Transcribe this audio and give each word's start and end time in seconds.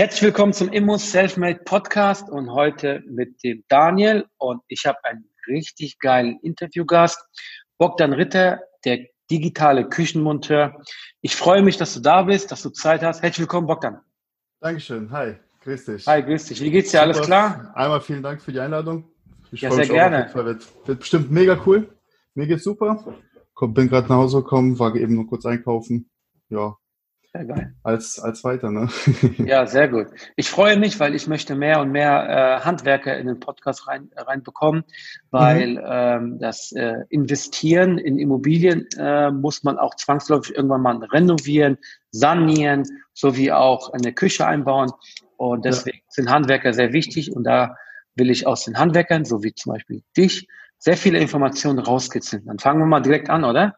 Herzlich 0.00 0.22
willkommen 0.22 0.52
zum 0.52 0.68
Immo 0.68 0.96
Selfmade 0.96 1.58
Podcast 1.64 2.30
und 2.30 2.52
heute 2.52 3.02
mit 3.08 3.42
dem 3.42 3.64
Daniel 3.66 4.26
und 4.36 4.62
ich 4.68 4.86
habe 4.86 4.96
einen 5.02 5.28
richtig 5.48 5.98
geilen 5.98 6.38
Interviewgast, 6.40 7.20
Bogdan 7.78 8.12
Ritter, 8.12 8.60
der 8.84 9.00
digitale 9.28 9.88
Küchenmonteur. 9.88 10.80
Ich 11.20 11.34
freue 11.34 11.62
mich, 11.62 11.78
dass 11.78 11.94
du 11.94 12.00
da 12.00 12.22
bist, 12.22 12.52
dass 12.52 12.62
du 12.62 12.70
Zeit 12.70 13.02
hast. 13.02 13.22
Herzlich 13.22 13.40
willkommen, 13.40 13.66
Bogdan. 13.66 13.98
Dankeschön. 14.60 15.10
Hi, 15.10 15.34
grüß 15.64 15.86
dich. 15.86 16.06
Hi, 16.06 16.22
grüß 16.22 16.44
dich. 16.44 16.60
Wie 16.60 16.70
geht's 16.70 16.92
dir? 16.92 17.02
Alles 17.02 17.20
klar? 17.20 17.72
Einmal 17.74 18.00
vielen 18.00 18.22
Dank 18.22 18.40
für 18.40 18.52
die 18.52 18.60
Einladung. 18.60 19.10
Ich 19.50 19.62
ja, 19.62 19.72
sehr 19.72 19.88
gerne. 19.88 20.30
Wird, 20.32 20.64
wird 20.86 21.00
bestimmt 21.00 21.32
mega 21.32 21.60
cool. 21.66 21.92
Mir 22.34 22.46
geht's 22.46 22.62
super. 22.62 23.04
Bin 23.60 23.88
gerade 23.88 24.06
nach 24.06 24.18
Hause 24.18 24.44
gekommen, 24.44 24.78
war 24.78 24.94
eben 24.94 25.16
nur 25.16 25.26
kurz 25.26 25.44
einkaufen. 25.44 26.08
Ja, 26.50 26.76
sehr 27.32 27.44
geil. 27.44 27.74
Als, 27.82 28.18
als 28.18 28.42
weiter, 28.42 28.70
ne? 28.70 28.88
ja, 29.38 29.66
sehr 29.66 29.88
gut. 29.88 30.06
Ich 30.36 30.48
freue 30.48 30.78
mich, 30.78 30.98
weil 30.98 31.14
ich 31.14 31.26
möchte 31.26 31.54
mehr 31.54 31.80
und 31.80 31.90
mehr 31.90 32.60
äh, 32.60 32.64
Handwerker 32.64 33.18
in 33.18 33.26
den 33.26 33.38
Podcast 33.38 33.86
rein, 33.86 34.10
reinbekommen, 34.16 34.84
weil 35.30 35.72
mhm. 35.72 35.82
ähm, 35.84 36.38
das 36.38 36.72
äh, 36.72 37.04
Investieren 37.10 37.98
in 37.98 38.18
Immobilien 38.18 38.86
äh, 38.96 39.30
muss 39.30 39.62
man 39.62 39.78
auch 39.78 39.94
zwangsläufig 39.94 40.56
irgendwann 40.56 40.82
mal 40.82 40.96
renovieren, 41.04 41.76
sanieren, 42.10 42.84
sowie 43.12 43.52
auch 43.52 43.92
eine 43.92 44.12
Küche 44.12 44.46
einbauen. 44.46 44.90
Und 45.36 45.64
deswegen 45.64 45.98
ja. 45.98 46.04
sind 46.08 46.30
Handwerker 46.30 46.72
sehr 46.72 46.92
wichtig 46.92 47.32
und 47.34 47.44
da 47.44 47.76
will 48.14 48.30
ich 48.30 48.46
aus 48.46 48.64
den 48.64 48.78
Handwerkern, 48.78 49.24
so 49.24 49.42
wie 49.44 49.54
zum 49.54 49.74
Beispiel 49.74 50.02
dich, 50.16 50.48
sehr 50.78 50.96
viele 50.96 51.18
Informationen 51.18 51.78
rauskitzeln. 51.78 52.46
Dann 52.46 52.58
fangen 52.58 52.80
wir 52.80 52.86
mal 52.86 53.00
direkt 53.00 53.30
an, 53.30 53.44
oder? 53.44 53.76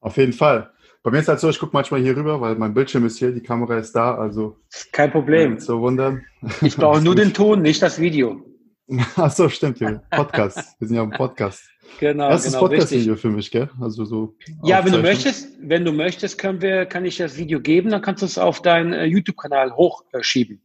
Auf 0.00 0.16
jeden 0.16 0.32
Fall. 0.32 0.70
Bei 1.04 1.10
mir 1.10 1.18
ist 1.18 1.28
halt 1.28 1.40
so, 1.40 1.48
ich 1.48 1.58
gucke 1.58 1.72
manchmal 1.72 2.00
hier 2.00 2.16
rüber, 2.16 2.40
weil 2.40 2.54
mein 2.54 2.74
Bildschirm 2.74 3.04
ist 3.06 3.18
hier, 3.18 3.32
die 3.32 3.42
Kamera 3.42 3.76
ist 3.76 3.92
da, 3.92 4.14
also. 4.14 4.58
Kein 4.92 5.10
Problem. 5.10 5.58
So 5.58 5.80
wundern. 5.80 6.22
Ich 6.60 6.76
brauche 6.76 7.00
nur 7.02 7.16
den 7.16 7.34
Ton, 7.34 7.60
nicht 7.60 7.82
das 7.82 8.00
Video. 8.00 8.40
Ach 9.16 9.30
so, 9.30 9.48
stimmt, 9.48 9.80
ja. 9.80 10.00
Podcast. 10.10 10.76
Wir 10.78 10.86
sind 10.88 10.96
ja 10.96 11.02
im 11.02 11.10
Podcast. 11.10 11.64
Genau. 11.98 12.30
Erstes 12.30 12.52
genau, 12.52 12.68
Podcast-Video 12.68 13.16
für 13.16 13.30
mich, 13.30 13.50
gell? 13.50 13.68
Also 13.80 14.04
so. 14.04 14.36
Ja, 14.62 14.84
wenn 14.84 14.92
du 14.92 15.02
möchtest, 15.02 15.48
wenn 15.60 15.84
du 15.84 15.92
möchtest, 15.92 16.38
können 16.38 16.62
wir, 16.62 16.86
kann 16.86 17.04
ich 17.04 17.16
das 17.16 17.36
Video 17.36 17.60
geben, 17.60 17.90
dann 17.90 18.00
kannst 18.00 18.22
du 18.22 18.26
es 18.26 18.38
auf 18.38 18.62
deinen 18.62 18.92
äh, 18.92 19.04
YouTube-Kanal 19.04 19.72
hochschieben. 19.72 20.62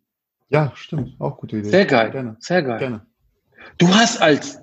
ja, 0.50 0.72
stimmt. 0.76 1.16
Auch 1.20 1.38
gute 1.38 1.58
Idee. 1.58 1.70
Sehr 1.70 1.86
geil. 1.86 2.12
Gerne. 2.12 2.38
Sehr 2.40 2.62
geil. 2.62 2.78
Gerne. 2.78 3.06
Du 3.80 3.88
hast 3.88 4.22
als 4.22 4.60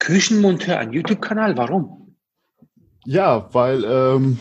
Küchenmonteur 0.00 0.78
einen 0.78 0.92
YouTube-Kanal. 0.92 1.56
Warum? 1.56 2.16
Ja, 3.04 3.48
weil 3.54 3.84
ähm, 3.84 4.38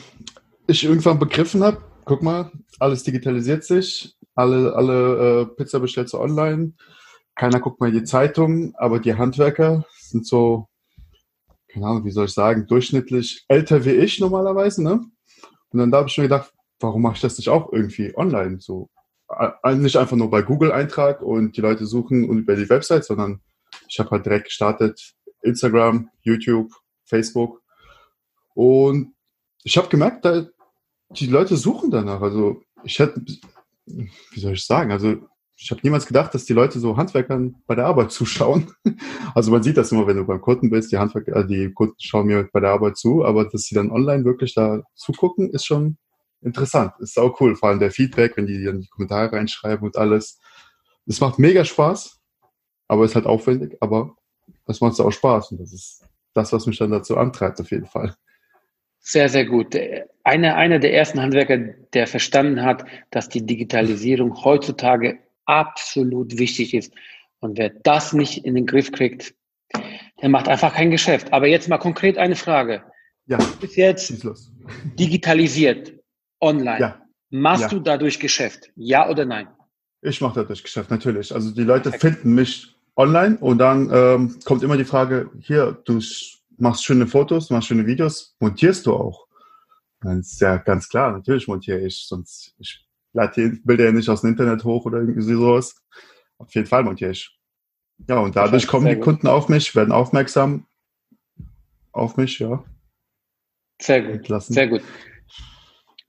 ich 0.67 0.83
irgendwann 0.83 1.19
begriffen 1.19 1.63
habe, 1.63 1.81
guck 2.05 2.21
mal, 2.21 2.51
alles 2.79 3.03
digitalisiert 3.03 3.63
sich, 3.63 4.15
alle, 4.35 4.75
alle 4.75 5.41
äh, 5.41 5.45
Pizza 5.55 5.79
bestellst 5.79 6.13
du 6.13 6.19
online, 6.19 6.73
keiner 7.35 7.59
guckt 7.59 7.79
mal 7.79 7.89
in 7.89 7.95
die 7.95 8.03
Zeitung, 8.03 8.73
aber 8.77 8.99
die 8.99 9.15
Handwerker 9.15 9.85
sind 9.99 10.25
so, 10.25 10.67
keine 11.67 11.87
Ahnung, 11.87 12.05
wie 12.05 12.11
soll 12.11 12.25
ich 12.25 12.33
sagen, 12.33 12.67
durchschnittlich 12.67 13.45
älter 13.47 13.85
wie 13.85 13.91
ich 13.91 14.19
normalerweise, 14.19 14.83
ne? 14.83 15.01
Und 15.69 15.79
dann 15.79 15.91
da 15.91 15.99
habe 15.99 16.09
ich 16.09 16.17
mir 16.17 16.23
gedacht, 16.23 16.53
warum 16.79 17.01
mache 17.01 17.15
ich 17.15 17.21
das 17.21 17.37
nicht 17.37 17.49
auch 17.49 17.71
irgendwie 17.71 18.15
online? 18.15 18.59
So 18.59 18.89
nicht 19.75 19.97
einfach 19.97 20.15
nur 20.15 20.29
bei 20.29 20.41
Google 20.41 20.71
Eintrag 20.71 21.21
und 21.21 21.57
die 21.57 21.61
Leute 21.61 21.85
suchen 21.85 22.29
und 22.29 22.39
über 22.39 22.55
die 22.55 22.69
Website, 22.69 23.03
sondern 23.03 23.41
ich 23.89 23.99
habe 23.99 24.11
halt 24.11 24.25
direkt 24.25 24.45
gestartet 24.45 25.13
Instagram, 25.41 26.09
YouTube, 26.21 26.71
Facebook 27.03 27.61
und 28.53 29.13
ich 29.63 29.77
habe 29.77 29.89
gemerkt, 29.89 30.23
da 30.23 30.47
die 31.09 31.27
Leute 31.27 31.57
suchen 31.57 31.91
danach. 31.91 32.21
Also 32.21 32.61
ich 32.83 32.99
hätte, 32.99 33.21
wie 33.85 34.39
soll 34.39 34.53
ich 34.53 34.65
sagen, 34.65 34.91
also 34.91 35.15
ich 35.59 35.71
habe 35.71 35.81
niemals 35.83 36.05
gedacht, 36.05 36.33
dass 36.35 36.45
die 36.45 36.53
Leute 36.53 36.79
so 36.79 36.97
Handwerkern 36.97 37.55
bei 37.65 37.75
der 37.75 37.85
Arbeit 37.85 38.11
zuschauen. 38.13 38.71
Also 39.33 39.51
man 39.51 39.63
sieht 39.63 39.77
das 39.77 39.91
immer, 39.91 40.05
wenn 40.07 40.17
du 40.17 40.25
beim 40.25 40.41
Kunden 40.41 40.69
bist, 40.69 40.91
die 40.91 40.97
Handwerker, 40.97 41.35
äh, 41.35 41.47
die 41.47 41.73
Kunden 41.73 41.95
schauen 41.99 42.27
mir 42.27 42.47
bei 42.51 42.59
der 42.59 42.71
Arbeit 42.71 42.97
zu, 42.97 43.25
aber 43.25 43.45
dass 43.45 43.63
sie 43.63 43.75
dann 43.75 43.91
online 43.91 44.23
wirklich 44.23 44.53
da 44.53 44.83
zugucken, 44.95 45.49
ist 45.49 45.65
schon 45.65 45.97
interessant. 46.41 46.93
Ist 46.99 47.17
auch 47.17 47.39
cool, 47.41 47.55
vor 47.55 47.69
allem 47.69 47.79
der 47.79 47.91
Feedback, 47.91 48.37
wenn 48.37 48.45
die 48.45 48.63
dann 48.63 48.81
die 48.81 48.87
Kommentare 48.87 49.31
reinschreiben 49.33 49.85
und 49.85 49.97
alles. 49.97 50.39
Es 51.07 51.19
macht 51.19 51.39
mega 51.39 51.65
Spaß, 51.65 52.19
aber 52.87 53.05
ist 53.05 53.15
halt 53.15 53.25
aufwendig, 53.25 53.77
aber 53.81 54.15
das 54.65 54.81
macht 54.81 54.99
auch 54.99 55.11
Spaß 55.11 55.51
und 55.51 55.59
das 55.59 55.73
ist 55.73 56.03
das, 56.33 56.53
was 56.53 56.67
mich 56.67 56.77
dann 56.77 56.91
dazu 56.91 57.17
antreibt, 57.17 57.59
auf 57.59 57.71
jeden 57.71 57.87
Fall. 57.87 58.15
Sehr, 59.09 59.29
sehr 59.29 59.45
gut. 59.45 59.73
Einer 60.25 60.57
eine 60.57 60.81
der 60.81 60.93
ersten 60.93 61.21
Handwerker, 61.21 61.57
der 61.93 62.07
verstanden 62.07 62.63
hat, 62.63 62.83
dass 63.09 63.29
die 63.29 63.45
Digitalisierung 63.45 64.43
heutzutage 64.43 65.19
absolut 65.45 66.37
wichtig 66.37 66.73
ist. 66.73 66.93
Und 67.39 67.57
wer 67.57 67.69
das 67.69 68.11
nicht 68.11 68.43
in 68.43 68.55
den 68.55 68.65
Griff 68.65 68.91
kriegt, 68.91 69.33
der 70.21 70.27
macht 70.27 70.49
einfach 70.49 70.73
kein 70.73 70.91
Geschäft. 70.91 71.31
Aber 71.31 71.47
jetzt 71.47 71.69
mal 71.69 71.77
konkret 71.77 72.17
eine 72.17 72.35
Frage. 72.35 72.83
Ja. 73.27 73.37
Du 73.37 73.45
bist 73.61 73.77
jetzt 73.77 74.27
digitalisiert, 74.99 75.93
online. 76.41 76.79
Ja. 76.81 77.01
Machst 77.29 77.61
ja. 77.61 77.69
du 77.69 77.79
dadurch 77.79 78.19
Geschäft? 78.19 78.71
Ja 78.75 79.09
oder 79.09 79.23
nein? 79.23 79.47
Ich 80.01 80.19
mache 80.19 80.41
dadurch 80.41 80.61
Geschäft, 80.61 80.91
natürlich. 80.91 81.33
Also 81.33 81.51
die 81.51 81.63
Leute 81.63 81.91
Perfekt. 81.91 82.15
finden 82.15 82.35
mich 82.35 82.75
online 82.97 83.37
und 83.37 83.59
dann 83.59 83.89
ähm, 83.89 84.39
kommt 84.43 84.63
immer 84.63 84.75
die 84.75 84.83
Frage, 84.83 85.29
hier, 85.39 85.81
du 85.85 86.01
machst 86.57 86.83
schöne 86.83 87.07
Fotos, 87.07 87.49
machst 87.49 87.67
schöne 87.67 87.85
Videos, 87.85 88.35
montierst 88.39 88.85
du 88.85 88.93
auch? 88.93 89.27
Dann 90.01 90.19
ist 90.19 90.39
ja 90.41 90.57
ganz 90.57 90.89
klar, 90.89 91.11
natürlich 91.11 91.47
montiere 91.47 91.79
ich, 91.79 92.05
sonst 92.07 92.55
ich 92.59 92.85
lade 93.13 93.49
die 93.49 93.59
Bilder 93.63 93.85
ja 93.85 93.91
nicht 93.91 94.09
aus 94.09 94.21
dem 94.21 94.31
Internet 94.31 94.63
hoch 94.63 94.85
oder 94.85 94.99
irgendwie 94.99 95.21
sowas. 95.21 95.75
Auf 96.37 96.53
jeden 96.53 96.67
Fall 96.67 96.83
montiere 96.83 97.11
ich. 97.11 97.35
Ja, 98.07 98.19
und 98.19 98.35
dadurch 98.35 98.67
kommen 98.67 98.85
die 98.85 98.95
gut. 98.95 99.03
Kunden 99.03 99.27
auf 99.27 99.49
mich, 99.49 99.75
werden 99.75 99.91
aufmerksam 99.91 100.67
auf 101.91 102.15
mich, 102.15 102.37
ja. 102.39 102.63
Sehr 103.81 104.03
gut. 104.03 104.27
Lassen. 104.27 104.53
Sehr 104.53 104.67
gut. 104.67 104.81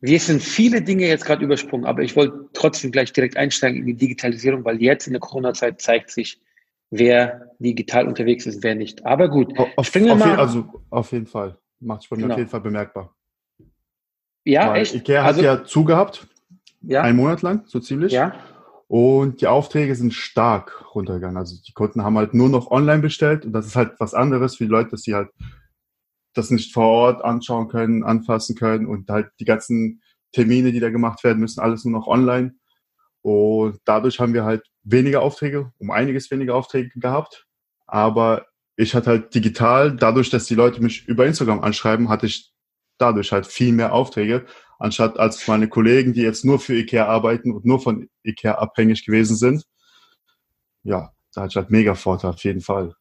Wir 0.01 0.21
sind 0.21 0.43
viele 0.43 0.83
Dinge 0.83 1.09
jetzt 1.09 1.25
gerade 1.25 1.45
übersprungen, 1.45 1.87
aber 1.87 2.03
ich 2.03 2.15
wollte 2.15 2.49
trotzdem 2.53 2.93
gleich 2.93 3.13
direkt 3.13 3.37
einsteigen 3.37 3.81
in 3.81 3.87
die 3.87 3.97
Digitalisierung, 3.97 4.65
weil 4.65 4.81
jetzt 4.81 5.07
in 5.07 5.13
der 5.13 5.21
Corona-Zeit 5.21 5.81
zeigt 5.81 6.11
sich, 6.11 6.41
wer 6.91 7.53
digital 7.59 8.07
unterwegs 8.07 8.47
ist, 8.47 8.63
wer 8.63 8.75
nicht. 8.75 9.05
Aber 9.05 9.29
gut, 9.29 9.53
auf, 9.77 9.87
springen 9.87 10.07
wir 10.07 10.13
auf 10.15 10.19
mal. 10.19 10.29
Jeden, 10.29 10.41
also 10.41 10.65
auf 10.91 11.13
jeden 11.13 11.27
Fall. 11.27 11.59
Macht 11.81 12.03
es 12.03 12.09
bei 12.09 12.17
mir 12.17 12.23
genau. 12.23 12.35
auf 12.35 12.39
jeden 12.39 12.51
Fall 12.51 12.61
bemerkbar. 12.61 13.15
Ja, 14.45 14.71
Weil 14.71 14.83
echt? 14.83 14.95
Ikea 14.95 15.25
also, 15.25 15.39
hat 15.41 15.45
ja 15.45 15.65
zugehabt. 15.65 16.27
Ja. 16.81 17.03
Einen 17.03 17.17
Monat 17.17 17.43
lang, 17.43 17.63
so 17.67 17.81
ziemlich. 17.81 18.13
Ja. 18.13 18.35
Und 18.87 19.43
die 19.43 19.47
Aufträge 19.47 19.95
sind 19.95 20.15
stark 20.15 20.95
runtergegangen. 20.95 21.37
Also 21.37 21.57
die 21.67 21.73
Kunden 21.73 22.03
haben 22.03 22.17
halt 22.17 22.33
nur 22.33 22.49
noch 22.49 22.71
online 22.71 23.03
bestellt 23.03 23.45
und 23.45 23.53
das 23.53 23.67
ist 23.67 23.77
halt 23.77 23.93
was 23.99 24.15
anderes 24.15 24.57
für 24.57 24.65
die 24.65 24.71
Leute, 24.71 24.91
dass 24.91 25.03
sie 25.03 25.15
halt 25.15 25.29
das 26.33 26.51
nicht 26.51 26.73
vor 26.73 26.87
Ort 26.87 27.25
anschauen 27.25 27.69
können, 27.69 28.05
anfassen 28.05 28.57
können 28.57 28.87
und 28.87 29.11
halt 29.11 29.31
die 29.41 29.45
ganzen 29.45 30.01
Termine, 30.33 30.73
die 30.73 30.81
da 30.81 30.89
gemacht 30.89 31.23
werden, 31.25 31.41
müssen 31.41 31.61
alles 31.61 31.85
nur 31.85 31.99
noch 31.99 32.07
online. 32.07 32.55
Und 33.23 33.79
dadurch 33.85 34.21
haben 34.21 34.33
wir 34.33 34.45
halt 34.45 34.65
weniger 34.91 35.23
Aufträge, 35.23 35.73
um 35.79 35.91
einiges 35.91 36.31
weniger 36.31 36.55
Aufträge 36.55 36.99
gehabt. 36.99 37.47
Aber 37.87 38.47
ich 38.77 38.95
hatte 38.95 39.11
halt 39.11 39.35
digital, 39.35 39.97
dadurch, 39.97 40.31
dass 40.31 40.47
die 40.47 40.55
Leute 40.55 40.83
mich 40.83 41.07
über 41.07 41.27
Instagram 41.27 41.61
anschreiben, 41.61 42.09
hatte 42.09 42.27
ich 42.27 42.53
dadurch 42.97 43.33
halt 43.33 43.47
viel 43.47 43.73
mehr 43.73 43.93
Aufträge, 43.93 44.47
anstatt 44.79 45.19
als 45.19 45.47
meine 45.49 45.69
Kollegen, 45.69 46.13
die 46.13 46.23
jetzt 46.23 46.45
nur 46.45 46.59
für 46.61 46.75
IKEA 46.75 47.07
arbeiten 47.07 47.53
und 47.53 47.65
nur 47.65 47.81
von 47.81 48.09
IKEA 48.25 48.55
abhängig 48.55 49.05
gewesen 49.05 49.37
sind. 49.37 49.65
Ja, 50.83 51.13
da 51.33 51.43
hatte 51.43 51.51
ich 51.51 51.57
halt 51.57 51.71
mega 51.71 51.95
Vorteil, 51.95 52.31
auf 52.31 52.45
jeden 52.45 52.61
Fall. 52.61 52.95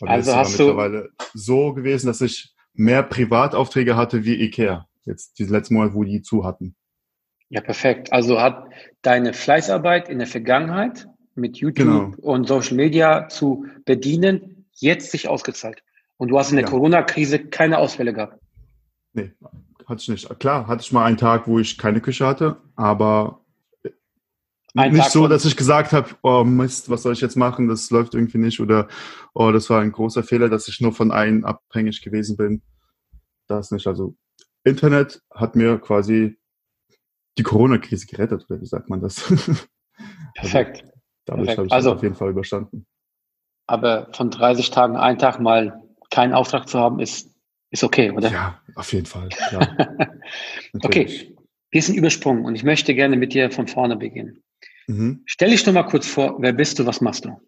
Und 0.00 0.08
also 0.08 0.34
hast 0.34 0.58
du 0.58 0.64
mittlerweile 0.64 1.10
so 1.34 1.72
gewesen, 1.74 2.06
dass 2.06 2.20
ich 2.20 2.54
mehr 2.72 3.02
Privataufträge 3.02 3.96
hatte 3.96 4.24
wie 4.24 4.40
IKEA. 4.42 4.86
Jetzt 5.04 5.38
diesen 5.38 5.52
letzten 5.52 5.74
Monat, 5.74 5.94
wo 5.94 6.04
die 6.04 6.22
zu 6.22 6.44
hatten. 6.44 6.76
Ja, 7.50 7.60
perfekt. 7.60 8.12
Also 8.12 8.40
hat 8.40 8.68
deine 9.02 9.32
Fleißarbeit 9.32 10.08
in 10.08 10.18
der 10.18 10.26
Vergangenheit 10.26 11.08
mit 11.34 11.56
YouTube 11.56 11.86
genau. 11.86 12.12
und 12.20 12.46
Social 12.46 12.76
Media 12.76 13.28
zu 13.28 13.66
bedienen 13.84 14.66
jetzt 14.74 15.10
sich 15.10 15.28
ausgezahlt. 15.28 15.82
Und 16.16 16.28
du 16.28 16.38
hast 16.38 16.50
in 16.50 16.56
der 16.56 16.64
ja. 16.64 16.70
Corona-Krise 16.70 17.38
keine 17.46 17.78
Ausfälle 17.78 18.12
gehabt. 18.12 18.40
Nee, 19.12 19.32
hatte 19.86 20.02
ich 20.02 20.08
nicht. 20.08 20.40
Klar, 20.40 20.66
hatte 20.66 20.82
ich 20.82 20.92
mal 20.92 21.04
einen 21.04 21.16
Tag, 21.16 21.46
wo 21.46 21.58
ich 21.58 21.78
keine 21.78 22.00
Küche 22.00 22.26
hatte, 22.26 22.58
aber 22.76 23.44
Ein 24.74 24.92
nicht 24.92 25.04
Tag 25.04 25.12
so, 25.12 25.28
dass 25.28 25.44
ich 25.44 25.56
gesagt 25.56 25.92
habe, 25.92 26.10
oh 26.22 26.44
Mist, 26.44 26.90
was 26.90 27.02
soll 27.02 27.14
ich 27.14 27.20
jetzt 27.20 27.36
machen? 27.36 27.68
Das 27.68 27.90
läuft 27.90 28.14
irgendwie 28.14 28.38
nicht. 28.38 28.60
Oder 28.60 28.88
oh, 29.32 29.50
das 29.52 29.70
war 29.70 29.80
ein 29.80 29.92
großer 29.92 30.22
Fehler, 30.22 30.48
dass 30.48 30.68
ich 30.68 30.80
nur 30.80 30.92
von 30.92 31.10
einem 31.10 31.44
abhängig 31.44 32.02
gewesen 32.02 32.36
bin. 32.36 32.62
Das 33.46 33.70
nicht. 33.70 33.86
Also 33.86 34.14
Internet 34.64 35.22
hat 35.30 35.56
mir 35.56 35.78
quasi 35.78 36.37
die 37.38 37.42
Corona-Krise 37.42 38.06
gerettet, 38.06 38.46
oder 38.48 38.60
wie 38.60 38.66
sagt 38.66 38.90
man 38.90 39.00
das? 39.00 39.22
Perfekt. 40.34 40.82
Also, 40.82 40.92
dadurch 41.24 41.56
habe 41.56 41.66
ich 41.66 41.72
also, 41.72 41.90
das 41.90 41.96
auf 41.96 42.02
jeden 42.02 42.14
Fall 42.14 42.30
überstanden. 42.30 42.86
Aber 43.66 44.08
von 44.12 44.30
30 44.30 44.70
Tagen 44.70 44.96
einen 44.96 45.18
Tag 45.18 45.40
mal 45.40 45.82
keinen 46.10 46.32
Auftrag 46.32 46.68
zu 46.68 46.78
haben, 46.78 47.00
ist, 47.00 47.30
ist 47.70 47.84
okay, 47.84 48.10
oder? 48.10 48.30
Ja, 48.30 48.60
auf 48.74 48.92
jeden 48.92 49.06
Fall. 49.06 49.28
Ja. 49.52 49.60
okay, 50.82 51.36
wir 51.70 51.82
sind 51.82 51.96
übersprungen 51.96 52.44
und 52.44 52.54
ich 52.54 52.64
möchte 52.64 52.94
gerne 52.94 53.16
mit 53.16 53.34
dir 53.34 53.50
von 53.50 53.68
vorne 53.68 53.96
beginnen. 53.96 54.42
Mhm. 54.86 55.22
Stell 55.26 55.50
dich 55.50 55.64
doch 55.64 55.72
mal 55.72 55.84
kurz 55.84 56.06
vor, 56.06 56.36
wer 56.40 56.52
bist 56.52 56.78
du, 56.78 56.86
was 56.86 57.00
machst 57.00 57.24
du? 57.24 57.40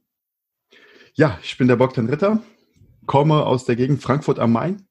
Ja, 1.15 1.39
ich 1.43 1.57
bin 1.59 1.69
der 1.69 1.77
Bogdan 1.77 2.09
Ritter, 2.09 2.43
komme 3.07 3.47
aus 3.47 3.65
der 3.65 3.77
Gegend 3.77 4.03
Frankfurt 4.03 4.39
am 4.39 4.53
Main 4.53 4.87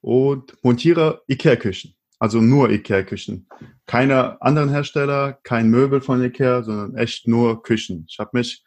und 0.00 0.56
montiere 0.62 1.22
Ikea-Küchen. 1.28 1.94
Also 2.22 2.40
nur 2.40 2.70
Ikea-Küchen. 2.70 3.48
Keine 3.84 4.40
anderen 4.40 4.68
Hersteller, 4.68 5.32
kein 5.42 5.70
Möbel 5.70 6.00
von 6.00 6.22
Ikea, 6.22 6.62
sondern 6.62 6.94
echt 6.94 7.26
nur 7.26 7.64
Küchen. 7.64 8.06
Ich 8.08 8.20
habe 8.20 8.30
mich 8.34 8.62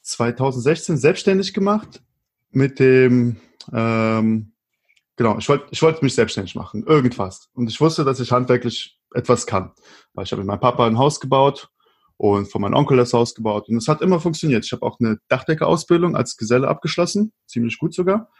2016 0.00 0.96
selbstständig 0.96 1.52
gemacht 1.52 2.02
mit 2.52 2.78
dem, 2.78 3.36
ähm, 3.70 4.54
genau, 5.14 5.36
ich 5.36 5.46
wollte 5.46 5.66
ich 5.72 5.82
wollte 5.82 6.02
mich 6.06 6.14
selbstständig 6.14 6.54
machen, 6.54 6.84
irgendwas. 6.86 7.50
Und 7.52 7.68
ich 7.68 7.78
wusste, 7.82 8.02
dass 8.02 8.18
ich 8.18 8.32
handwerklich 8.32 8.98
etwas 9.12 9.46
kann. 9.46 9.72
Weil 10.14 10.24
ich 10.24 10.32
habe 10.32 10.40
mit 10.40 10.46
meinem 10.46 10.60
Papa 10.60 10.86
ein 10.86 10.96
Haus 10.96 11.20
gebaut 11.20 11.68
und 12.16 12.50
von 12.50 12.62
meinem 12.62 12.76
Onkel 12.76 12.96
das 12.96 13.12
Haus 13.12 13.34
gebaut. 13.34 13.68
Und 13.68 13.76
es 13.76 13.88
hat 13.88 14.00
immer 14.00 14.20
funktioniert. 14.20 14.64
Ich 14.64 14.72
habe 14.72 14.86
auch 14.86 14.98
eine 15.00 15.18
Dachdeckerausbildung 15.28 16.16
als 16.16 16.38
Geselle 16.38 16.66
abgeschlossen, 16.66 17.34
ziemlich 17.44 17.76
gut 17.76 17.92
sogar. 17.92 18.30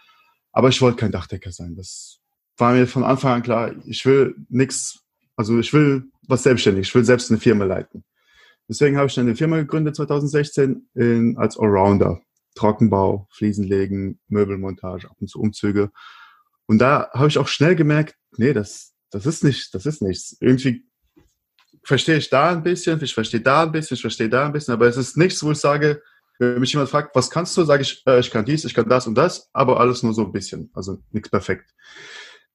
Aber 0.50 0.70
ich 0.70 0.80
wollte 0.80 0.96
kein 0.96 1.12
Dachdecker 1.12 1.52
sein. 1.52 1.74
Das 1.76 2.22
war 2.56 2.72
mir 2.72 2.86
von 2.86 3.04
Anfang 3.04 3.34
an 3.34 3.42
klar, 3.42 3.74
ich 3.86 4.04
will 4.06 4.34
nichts, 4.48 5.00
also 5.36 5.58
ich 5.58 5.72
will 5.72 6.04
was 6.26 6.42
selbstständig, 6.42 6.88
ich 6.88 6.94
will 6.94 7.04
selbst 7.04 7.30
eine 7.30 7.40
Firma 7.40 7.64
leiten. 7.64 8.04
Deswegen 8.68 8.96
habe 8.96 9.06
ich 9.06 9.14
dann 9.14 9.26
eine 9.26 9.36
Firma 9.36 9.58
gegründet 9.58 9.96
2016 9.96 10.88
in, 10.94 11.36
als 11.38 11.58
Allrounder. 11.58 12.20
Trockenbau, 12.56 13.28
Fliesenlegen, 13.30 14.18
Möbelmontage, 14.28 15.08
ab 15.10 15.16
und 15.20 15.28
zu 15.28 15.38
Umzüge. 15.38 15.90
Und 16.66 16.78
da 16.78 17.10
habe 17.12 17.28
ich 17.28 17.38
auch 17.38 17.48
schnell 17.48 17.76
gemerkt, 17.76 18.16
nee, 18.38 18.54
das, 18.54 18.94
das 19.10 19.26
ist 19.26 19.44
nicht, 19.44 19.74
das 19.74 19.84
ist 19.84 20.00
nichts. 20.00 20.36
Irgendwie 20.40 20.86
verstehe 21.84 22.16
ich 22.16 22.30
da 22.30 22.50
ein 22.50 22.62
bisschen, 22.62 23.00
ich 23.02 23.12
verstehe 23.12 23.42
da 23.42 23.64
ein 23.64 23.72
bisschen, 23.72 23.96
ich 23.96 24.00
verstehe 24.00 24.30
da 24.30 24.46
ein 24.46 24.52
bisschen, 24.52 24.72
aber 24.72 24.86
es 24.86 24.96
ist 24.96 25.18
nichts, 25.18 25.42
wo 25.44 25.52
ich 25.52 25.58
sage, 25.58 26.02
wenn 26.38 26.58
mich 26.58 26.72
jemand 26.72 26.88
fragt, 26.88 27.14
was 27.14 27.30
kannst 27.30 27.56
du, 27.56 27.64
sage 27.64 27.82
ich, 27.82 28.02
äh, 28.06 28.20
ich 28.20 28.30
kann 28.30 28.46
dies, 28.46 28.64
ich 28.64 28.74
kann 28.74 28.88
das 28.88 29.06
und 29.06 29.14
das, 29.16 29.50
aber 29.52 29.78
alles 29.78 30.02
nur 30.02 30.14
so 30.14 30.24
ein 30.24 30.32
bisschen, 30.32 30.70
also 30.72 30.98
nichts 31.12 31.28
perfekt 31.28 31.70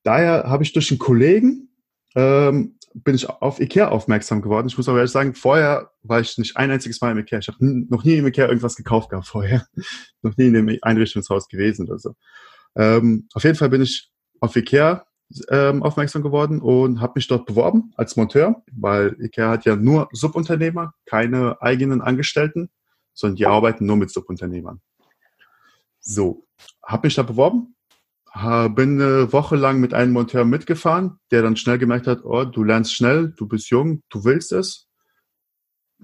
daher 0.03 0.43
habe 0.43 0.63
ich 0.63 0.73
durch 0.73 0.91
einen 0.91 0.99
Kollegen 0.99 1.69
ähm, 2.15 2.77
bin 2.93 3.15
ich 3.15 3.29
auf 3.29 3.59
Ikea 3.59 3.87
aufmerksam 3.87 4.41
geworden. 4.41 4.67
Ich 4.67 4.77
muss 4.77 4.89
aber 4.89 4.97
ehrlich 4.97 5.11
sagen, 5.11 5.33
vorher 5.33 5.91
war 6.03 6.19
ich 6.19 6.37
nicht 6.37 6.57
ein 6.57 6.71
einziges 6.71 6.99
Mal 7.01 7.11
im 7.11 7.19
Ikea. 7.19 7.39
Ich 7.39 7.47
habe 7.47 7.57
noch 7.61 8.03
nie 8.03 8.17
im 8.17 8.27
Ikea 8.27 8.47
irgendwas 8.47 8.75
gekauft 8.75 9.09
gehabt 9.09 9.27
vorher. 9.27 9.65
noch 10.21 10.35
nie 10.37 10.47
in 10.47 10.53
dem 10.53 10.77
Einrichtungshaus 10.81 11.47
gewesen 11.47 11.87
oder 11.87 11.99
so. 11.99 12.15
Ähm, 12.75 13.27
auf 13.33 13.43
jeden 13.43 13.55
Fall 13.55 13.69
bin 13.69 13.81
ich 13.81 14.11
auf 14.39 14.55
Ikea 14.55 15.05
ähm, 15.49 15.83
aufmerksam 15.83 16.21
geworden 16.21 16.61
und 16.61 16.99
habe 16.99 17.13
mich 17.15 17.27
dort 17.27 17.45
beworben 17.45 17.93
als 17.95 18.17
Monteur, 18.17 18.61
weil 18.73 19.15
Ikea 19.21 19.49
hat 19.49 19.65
ja 19.65 19.75
nur 19.75 20.09
Subunternehmer, 20.11 20.93
keine 21.05 21.61
eigenen 21.61 22.01
Angestellten, 22.01 22.69
sondern 23.13 23.37
die 23.37 23.45
arbeiten 23.45 23.85
nur 23.85 23.97
mit 23.97 24.11
Subunternehmern. 24.11 24.81
So, 25.99 26.45
habe 26.83 27.07
mich 27.07 27.15
da 27.15 27.23
beworben, 27.23 27.75
bin 28.33 29.01
eine 29.01 29.33
Woche 29.33 29.55
lang 29.57 29.79
mit 29.79 29.93
einem 29.93 30.13
Monteur 30.13 30.45
mitgefahren, 30.45 31.19
der 31.31 31.41
dann 31.41 31.57
schnell 31.57 31.77
gemerkt 31.77 32.07
hat, 32.07 32.23
oh, 32.23 32.45
du 32.45 32.63
lernst 32.63 32.93
schnell, 32.93 33.33
du 33.35 33.47
bist 33.47 33.69
jung, 33.69 34.03
du 34.09 34.23
willst 34.23 34.53
es. 34.53 34.87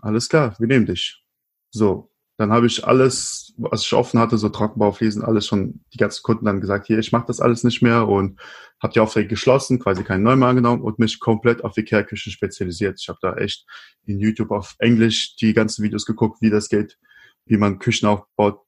Alles 0.01 0.27
klar, 0.27 0.55
wir 0.59 0.67
nehmen 0.67 0.85
dich. 0.85 1.23
So, 1.71 2.11
dann 2.37 2.51
habe 2.51 2.67
ich 2.67 2.85
alles, 2.85 3.53
was 3.57 3.81
ich 3.83 3.93
offen 3.93 4.19
hatte, 4.19 4.37
so 4.37 4.49
Trockenbaufliesen, 4.49 5.23
alles 5.23 5.47
schon 5.47 5.83
die 5.93 5.97
ganzen 5.97 6.21
Kunden 6.21 6.45
dann 6.45 6.61
gesagt, 6.61 6.85
hier, 6.85 6.99
ich 6.99 7.11
mache 7.11 7.25
das 7.27 7.39
alles 7.39 7.63
nicht 7.63 7.81
mehr 7.81 8.07
und 8.07 8.39
habe 8.81 8.93
die 8.93 8.99
Aufträge 8.99 9.29
geschlossen, 9.29 9.79
quasi 9.79 10.03
keinen 10.03 10.23
neuen 10.23 10.39
mehr 10.39 10.49
angenommen 10.49 10.83
und 10.83 10.99
mich 10.99 11.19
komplett 11.19 11.63
auf 11.63 11.77
Ikea-Küchen 11.77 12.31
spezialisiert. 12.31 12.99
Ich 13.01 13.09
habe 13.09 13.19
da 13.21 13.35
echt 13.35 13.65
in 14.05 14.19
YouTube 14.19 14.51
auf 14.51 14.75
Englisch 14.77 15.35
die 15.37 15.53
ganzen 15.53 15.83
Videos 15.83 16.05
geguckt, 16.05 16.41
wie 16.41 16.51
das 16.51 16.69
geht, 16.69 16.99
wie 17.45 17.57
man 17.57 17.79
Küchen 17.79 18.07
aufbaut. 18.07 18.61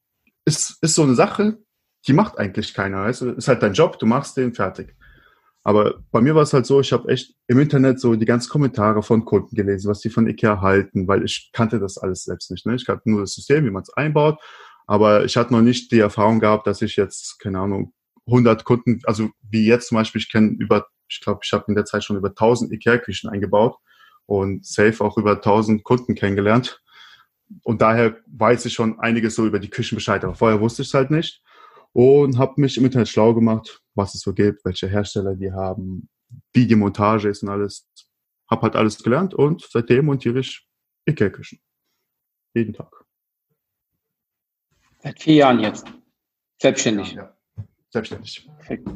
Ist, 0.44 0.78
ist 0.80 0.94
so 0.94 1.02
eine 1.02 1.14
Sache, 1.14 1.58
die 2.06 2.12
macht 2.12 2.38
eigentlich 2.38 2.74
keiner. 2.74 3.02
Weißt? 3.02 3.22
Ist 3.22 3.48
halt 3.48 3.62
dein 3.62 3.74
Job, 3.74 3.98
du 3.98 4.06
machst 4.06 4.36
den 4.36 4.54
fertig. 4.54 4.94
Aber 5.62 6.02
bei 6.10 6.22
mir 6.22 6.34
war 6.34 6.42
es 6.42 6.54
halt 6.54 6.64
so, 6.64 6.80
ich 6.80 6.92
habe 6.92 7.08
echt 7.10 7.34
im 7.46 7.58
Internet 7.58 8.00
so 8.00 8.14
die 8.14 8.24
ganzen 8.24 8.48
Kommentare 8.48 9.02
von 9.02 9.26
Kunden 9.26 9.54
gelesen, 9.54 9.90
was 9.90 10.00
die 10.00 10.08
von 10.08 10.26
Ikea 10.26 10.62
halten, 10.62 11.06
weil 11.06 11.22
ich 11.22 11.50
kannte 11.52 11.78
das 11.78 11.98
alles 11.98 12.24
selbst 12.24 12.50
nicht. 12.50 12.64
Ne? 12.64 12.76
Ich 12.76 12.86
kannte 12.86 13.10
nur 13.10 13.20
das 13.20 13.34
System, 13.34 13.66
wie 13.66 13.70
man 13.70 13.82
es 13.82 13.92
einbaut, 13.92 14.40
aber 14.86 15.24
ich 15.24 15.36
hatte 15.36 15.52
noch 15.52 15.60
nicht 15.60 15.92
die 15.92 15.98
Erfahrung 15.98 16.40
gehabt, 16.40 16.66
dass 16.66 16.80
ich 16.80 16.96
jetzt, 16.96 17.38
keine 17.40 17.60
Ahnung, 17.60 17.92
100 18.26 18.64
Kunden, 18.64 19.00
also 19.04 19.28
wie 19.42 19.66
jetzt 19.66 19.88
zum 19.88 19.96
Beispiel, 19.96 20.20
ich 20.20 20.32
kenne 20.32 20.56
über, 20.58 20.86
ich 21.08 21.20
glaube, 21.20 21.40
ich 21.44 21.52
habe 21.52 21.64
in 21.68 21.74
der 21.74 21.84
Zeit 21.84 22.04
schon 22.04 22.16
über 22.16 22.28
1000 22.28 22.72
Ikea-Küchen 22.72 23.28
eingebaut 23.28 23.76
und 24.24 24.64
safe 24.64 25.04
auch 25.04 25.18
über 25.18 25.32
1000 25.32 25.84
Kunden 25.84 26.14
kennengelernt. 26.14 26.80
Und 27.64 27.82
daher 27.82 28.16
weiß 28.26 28.64
ich 28.64 28.72
schon 28.72 28.98
einiges 29.00 29.34
so 29.34 29.44
über 29.44 29.58
die 29.58 29.70
Küchen 29.70 29.96
Bescheid, 29.96 30.24
aber 30.24 30.34
vorher 30.34 30.60
wusste 30.60 30.82
ich 30.82 30.88
es 30.88 30.94
halt 30.94 31.10
nicht 31.10 31.42
und 31.92 32.38
habe 32.38 32.60
mich 32.60 32.76
im 32.76 32.84
Internet 32.84 33.08
schlau 33.08 33.34
gemacht, 33.34 33.82
was 33.94 34.14
es 34.14 34.20
so 34.20 34.32
gibt, 34.32 34.64
welche 34.64 34.88
Hersteller 34.88 35.34
die 35.34 35.52
haben, 35.52 36.08
wie 36.52 36.66
die 36.66 36.76
Montage 36.76 37.28
ist 37.28 37.42
und 37.42 37.48
alles. 37.48 37.88
Hab 38.48 38.62
halt 38.62 38.74
alles 38.74 39.02
gelernt 39.02 39.32
und 39.32 39.66
seitdem 39.70 40.06
montiere 40.06 40.40
ich 40.40 40.66
Ikea-Küchen. 41.08 41.60
Jeden 42.54 42.72
Tag. 42.72 42.92
Seit 44.98 45.22
vier 45.22 45.34
Jahren 45.34 45.60
jetzt. 45.60 45.86
Selbstständig. 46.60 47.12
Ja, 47.12 47.34
ja. 47.56 47.64
Selbstständig. 47.90 48.48
Perfekt. 48.56 48.88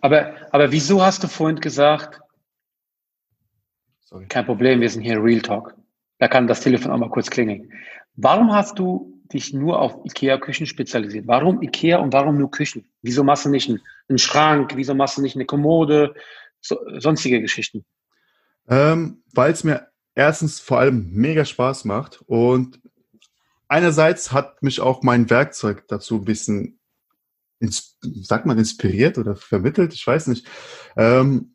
Aber, 0.00 0.34
aber 0.52 0.72
wieso 0.72 1.02
hast 1.02 1.22
du 1.22 1.28
vorhin 1.28 1.60
gesagt, 1.60 2.20
Sorry. 4.00 4.26
kein 4.26 4.46
Problem, 4.46 4.80
wir 4.80 4.88
sind 4.88 5.02
hier 5.02 5.22
Real 5.22 5.40
Talk. 5.40 5.76
Da 6.18 6.28
kann 6.28 6.46
das 6.46 6.60
Telefon 6.60 6.92
auch 6.92 6.98
mal 6.98 7.10
kurz 7.10 7.30
klingeln. 7.30 7.72
Warum 8.14 8.52
hast 8.52 8.78
du 8.78 9.19
dich 9.32 9.52
nur 9.52 9.80
auf 9.80 10.04
IKEA-Küchen 10.04 10.66
spezialisiert? 10.66 11.26
Warum 11.26 11.62
IKEA 11.62 11.98
und 11.98 12.12
warum 12.12 12.38
nur 12.38 12.50
Küchen? 12.50 12.84
Wieso 13.02 13.24
machst 13.24 13.44
du 13.44 13.48
nicht 13.48 13.68
einen, 13.68 14.18
Schrank? 14.18 14.72
Wieso 14.74 14.94
machst 14.94 15.16
du 15.16 15.22
nicht 15.22 15.36
eine 15.36 15.46
Kommode? 15.46 16.14
So, 16.60 16.78
sonstige 16.98 17.40
Geschichten? 17.40 17.84
Ähm, 18.68 19.22
Weil 19.32 19.52
es 19.52 19.64
mir 19.64 19.88
erstens 20.14 20.60
vor 20.60 20.78
allem 20.80 21.10
mega 21.12 21.44
Spaß 21.44 21.84
macht 21.84 22.22
und 22.26 22.80
einerseits 23.68 24.32
hat 24.32 24.62
mich 24.62 24.80
auch 24.80 25.02
mein 25.02 25.30
Werkzeug 25.30 25.86
dazu 25.88 26.16
ein 26.16 26.24
bisschen, 26.24 26.78
sagt 27.60 28.46
man, 28.46 28.58
inspiriert 28.58 29.16
oder 29.16 29.36
vermittelt, 29.36 29.94
ich 29.94 30.06
weiß 30.06 30.26
nicht. 30.26 30.46
Ähm, 30.96 31.54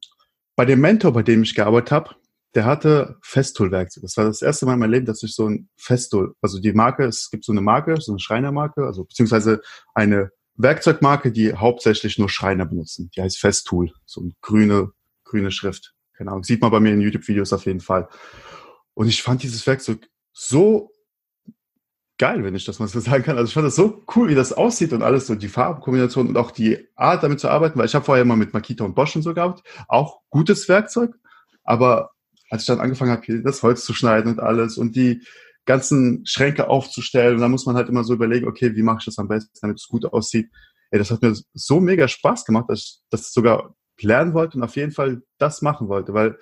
bei 0.56 0.66
dem 0.66 0.80
Mentor, 0.80 1.12
bei 1.12 1.24
dem 1.24 1.44
ich 1.44 1.54
gearbeitet 1.54 1.92
habe, 1.92 2.16
der 2.56 2.66
hatte 2.66 3.18
Festool-Werkzeug. 3.22 4.02
Das 4.02 4.16
war 4.16 4.24
das 4.24 4.42
erste 4.42 4.66
Mal 4.66 4.74
in 4.74 4.80
meinem 4.80 4.92
Leben, 4.92 5.06
dass 5.06 5.22
ich 5.24 5.36
so 5.36 5.50
ein 5.50 5.70
Festool, 5.76 6.36
also 6.42 6.60
die 6.60 6.72
Marke, 6.72 7.04
es 7.04 7.30
gibt 7.30 7.44
so 7.44 7.52
eine 7.52 7.62
Marke, 7.62 8.00
so 8.00 8.14
eine 8.14 8.20
Schreinermarke, 8.20 8.86
also 8.86 9.04
beziehungsweise 9.04 9.62
eine 9.94 10.32
Werkzeugmarke, 10.56 11.34
die 11.34 11.54
hauptsächlich 11.54 12.18
nur 12.18 12.30
Schreiner 12.30 12.66
benutzen. 12.66 13.12
Die 13.16 13.22
heißt 13.22 13.40
Festool, 13.40 13.92
so 14.06 14.22
eine 14.22 14.32
grüne, 14.42 14.92
grüne 15.26 15.52
Schrift. 15.52 15.94
Keine 16.14 16.32
Ahnung, 16.32 16.44
sieht 16.44 16.62
man 16.62 16.72
bei 16.72 16.80
mir 16.80 16.94
in 16.94 17.02
YouTube-Videos 17.02 17.52
auf 17.52 17.66
jeden 17.66 17.82
Fall. 17.82 18.08
Und 18.94 19.10
ich 19.10 19.22
fand 19.22 19.44
dieses 19.44 19.68
Werkzeug 19.68 20.08
so 20.32 20.92
geil, 22.18 22.46
wenn 22.46 22.56
ich 22.56 22.64
das 22.64 22.80
mal 22.80 22.88
so 22.88 23.00
sagen 23.02 23.24
kann. 23.24 23.38
Also 23.38 23.50
ich 23.50 23.54
fand 23.54 23.68
das 23.68 23.76
so 23.76 24.06
cool, 24.16 24.30
wie 24.30 24.36
das 24.36 24.54
aussieht 24.54 24.94
und 24.94 25.04
alles, 25.04 25.28
so 25.28 25.36
die 25.36 25.50
Farbkombination 25.50 26.30
und 26.30 26.38
auch 26.38 26.52
die 26.52 26.88
Art, 26.96 27.24
damit 27.24 27.42
zu 27.42 27.50
arbeiten, 27.50 27.78
weil 27.78 27.88
ich 27.88 27.96
habe 27.96 28.06
vorher 28.06 28.24
mal 28.24 28.38
mit 28.38 28.54
Makita 28.54 28.86
und 28.86 28.96
Bosch 28.96 29.14
und 29.18 29.24
so 29.24 29.34
gehabt. 29.34 29.62
Auch 29.90 30.22
gutes 30.30 30.70
Werkzeug, 30.70 31.16
aber 31.66 32.15
als 32.50 32.64
ich 32.64 32.68
dann 32.68 32.80
angefangen 32.80 33.12
habe, 33.12 33.42
das 33.42 33.64
Holz 33.64 33.86
zu 33.86 33.94
schneiden 33.94 34.32
und 34.34 34.40
alles 34.40 34.78
und 34.78 34.96
die 34.96 35.22
ganzen 35.66 36.26
Schränke 36.26 36.70
aufzustellen, 36.70 37.36
und 37.36 37.42
dann 37.42 37.52
muss 37.52 37.66
man 37.66 37.76
halt 37.76 37.90
immer 37.90 38.04
so 38.04 38.14
überlegen, 38.14 38.48
okay, 38.48 38.76
wie 38.76 38.84
mache 38.84 39.00
ich 39.00 39.06
das 39.06 39.18
am 39.18 39.28
besten, 39.28 39.52
damit 39.62 39.80
es 39.80 39.88
gut 39.88 40.06
aussieht. 40.06 40.50
Ey, 40.92 41.00
das 41.00 41.10
hat 41.10 41.22
mir 41.22 41.36
so 41.54 41.80
mega 41.80 42.08
Spaß 42.08 42.46
gemacht, 42.46 42.66
dass 42.70 42.80
ich 42.80 43.00
das 43.10 43.34
sogar 43.34 43.76
lernen 44.00 44.34
wollte 44.34 44.58
und 44.58 44.64
auf 44.64 44.76
jeden 44.76 44.92
Fall 44.92 45.24
das 45.40 45.62
machen 45.62 45.88
wollte, 45.88 46.14
weil 46.14 46.38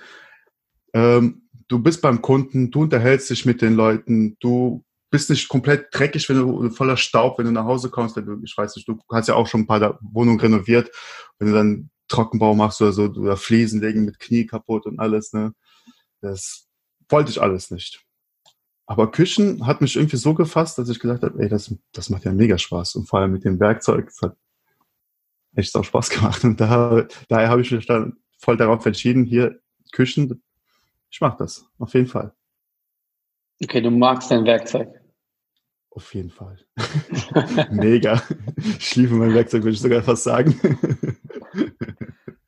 ähm, 0.93 1.43
du 1.67 1.79
bist 1.79 2.01
beim 2.01 2.21
Kunden, 2.21 2.71
du 2.71 2.81
unterhältst 2.81 3.29
dich 3.29 3.45
mit 3.45 3.61
den 3.61 3.75
Leuten, 3.75 4.37
du 4.39 4.83
bist 5.09 5.29
nicht 5.29 5.47
komplett 5.47 5.87
dreckig, 5.91 6.27
wenn 6.27 6.37
du 6.37 6.69
voller 6.71 6.97
Staub, 6.97 7.37
wenn 7.37 7.45
du 7.45 7.51
nach 7.51 7.65
Hause 7.65 7.89
kommst, 7.89 8.15
wenn 8.15 8.25
du, 8.25 8.41
ich 8.43 8.57
weiß 8.57 8.75
nicht, 8.75 8.87
du 8.87 8.99
hast 9.11 9.27
ja 9.27 9.35
auch 9.35 9.47
schon 9.47 9.61
ein 9.61 9.67
paar 9.67 9.99
Wohnungen 10.01 10.39
renoviert, 10.39 10.89
wenn 11.37 11.49
du 11.49 11.53
dann 11.53 11.89
Trockenbau 12.07 12.55
machst 12.55 12.81
oder 12.81 12.91
so, 12.91 13.03
oder 13.03 13.37
Fliesen 13.37 13.79
legen 13.79 14.05
mit 14.05 14.19
Knie 14.19 14.45
kaputt 14.45 14.85
und 14.85 14.99
alles, 14.99 15.31
ne? 15.33 15.53
Das 16.23 16.69
wollte 17.09 17.31
ich 17.31 17.41
alles 17.41 17.69
nicht. 17.69 18.05
Aber 18.85 19.11
Küchen 19.11 19.67
hat 19.67 19.81
mich 19.81 19.97
irgendwie 19.97 20.17
so 20.17 20.33
gefasst, 20.33 20.77
dass 20.77 20.87
ich 20.87 20.99
gesagt 20.99 21.23
habe, 21.23 21.37
ey, 21.43 21.49
das, 21.49 21.75
das 21.91 22.09
macht 22.09 22.23
ja 22.23 22.31
mega 22.31 22.57
Spaß. 22.57 22.95
Und 22.95 23.07
vor 23.07 23.19
allem 23.19 23.31
mit 23.31 23.43
dem 23.43 23.59
Werkzeug, 23.59 24.07
es 24.07 24.21
hat 24.21 24.37
echt 25.53 25.75
auch 25.75 25.83
Spaß 25.83 26.09
gemacht. 26.09 26.43
Und 26.45 26.61
da, 26.61 27.05
daher 27.27 27.49
habe 27.49 27.61
ich 27.61 27.71
mich 27.71 27.85
dann 27.85 28.17
voll 28.37 28.55
darauf 28.55 28.85
entschieden, 28.85 29.25
hier 29.25 29.59
Küchen, 29.91 30.41
ich 31.11 31.19
mache 31.19 31.37
das, 31.37 31.69
auf 31.77 31.93
jeden 31.93 32.07
Fall. 32.07 32.33
Okay, 33.61 33.81
du 33.81 33.91
magst 33.91 34.31
dein 34.31 34.45
Werkzeug. 34.45 34.89
Auf 35.89 36.13
jeden 36.13 36.31
Fall. 36.31 36.57
mega. 37.71 38.23
Ich 38.79 38.95
liebe 38.95 39.13
mein 39.13 39.33
Werkzeug, 39.33 39.63
würde 39.63 39.75
ich 39.75 39.81
sogar 39.81 40.01
fast 40.01 40.23
sagen. 40.23 40.59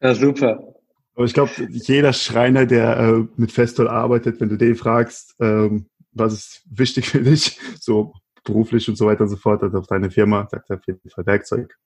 ja, 0.02 0.16
super. 0.16 0.75
Aber 1.16 1.26
ich 1.26 1.34
glaube, 1.34 1.52
jeder 1.70 2.14
Schreiner, 2.14 2.66
der 2.66 2.98
äh, 2.98 3.26
mit 3.38 3.52
Festool 3.52 3.88
arbeitet, 3.88 4.40
wenn 4.42 4.50
du 4.50 4.58
den 4.58 4.76
fragst, 4.76 5.36
ähm, 5.40 5.88
was 6.12 6.34
ist 6.34 6.64
wichtig 6.70 7.10
für 7.10 7.22
dich, 7.22 7.60
so 7.80 8.14
beruflich 8.44 8.88
und 8.90 8.98
so 8.98 9.06
weiter 9.06 9.24
und 9.24 9.30
so 9.30 9.38
fort, 9.38 9.64
also 9.64 9.80
auf 9.80 9.88
deine 9.88 10.12
Firma, 10.12 10.48
sagt 10.50 10.70
er 10.70 10.78
auf 10.78 10.88
jeden 10.88 11.10
Fall 11.10 11.26
Werkzeug, 11.26 11.78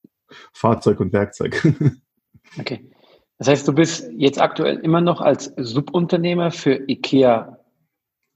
Fahrzeug 0.53 0.99
und 0.99 1.13
Werkzeug. 1.13 1.61
Okay. 2.57 2.89
Das 3.37 3.47
heißt, 3.47 3.67
du 3.67 3.73
bist 3.73 4.09
jetzt 4.17 4.41
aktuell 4.41 4.77
immer 4.77 5.01
noch 5.01 5.21
als 5.21 5.53
Subunternehmer 5.55 6.49
für 6.49 6.89
IKEA 6.89 7.59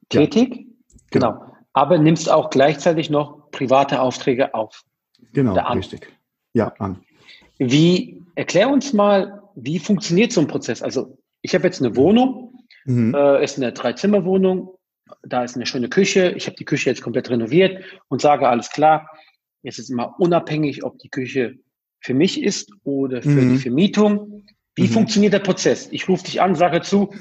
tätig. 0.10 0.50
Ja, 0.52 0.66
genau. 1.10 1.32
genau. 1.32 1.56
Aber 1.74 1.98
nimmst 1.98 2.30
auch 2.32 2.52
gleichzeitig 2.52 3.10
noch 3.10 3.50
private 3.52 4.02
Aufträge 4.02 4.54
auf. 4.54 4.84
Genau, 5.34 5.56
richtig. 5.74 6.14
Ja, 6.54 6.68
an. 6.78 7.04
Wie, 7.58 8.24
erklär 8.36 8.70
uns 8.70 8.94
mal, 8.94 9.43
wie 9.56 9.80
funktioniert 9.80 10.32
so 10.32 10.42
ein 10.42 10.48
Prozess? 10.48 10.82
Also, 10.82 11.18
ich 11.42 11.54
habe 11.56 11.66
jetzt 11.66 11.82
eine 11.82 11.96
Wohnung, 11.96 12.66
mhm. 12.86 13.14
äh, 13.14 13.44
ist 13.44 13.58
eine 13.58 13.74
Dreizimmerwohnung, 13.74 14.76
da 15.22 15.44
ist 15.44 15.56
eine 15.56 15.66
schöne 15.66 15.90
Küche, 15.90 16.32
ich 16.32 16.46
habe 16.48 16.56
die 16.56 16.66
Küche 16.66 16.90
jetzt 16.90 17.02
komplett 17.02 17.30
renoviert 17.30 17.84
und 18.08 18.22
sage, 18.22 18.48
alles 18.48 18.70
klar, 18.70 19.10
jetzt 19.62 19.80
ist 19.80 19.90
immer 19.90 20.20
unabhängig, 20.20 20.84
ob 20.84 21.00
die 21.00 21.10
Küche 21.10 21.56
für 22.00 22.14
mich 22.14 22.42
ist 22.42 22.72
oder 22.84 23.22
für 23.22 23.30
mhm. 23.30 23.54
die 23.54 23.60
Vermietung. 23.60 24.46
Wie 24.76 24.84
mhm. 24.84 24.90
funktioniert 24.90 25.34
der 25.34 25.40
Prozess? 25.40 25.88
Ich 25.92 26.08
rufe 26.10 26.26
dich 26.26 26.42
an, 26.42 26.56
sage 26.56 26.82
zu, 26.82 27.14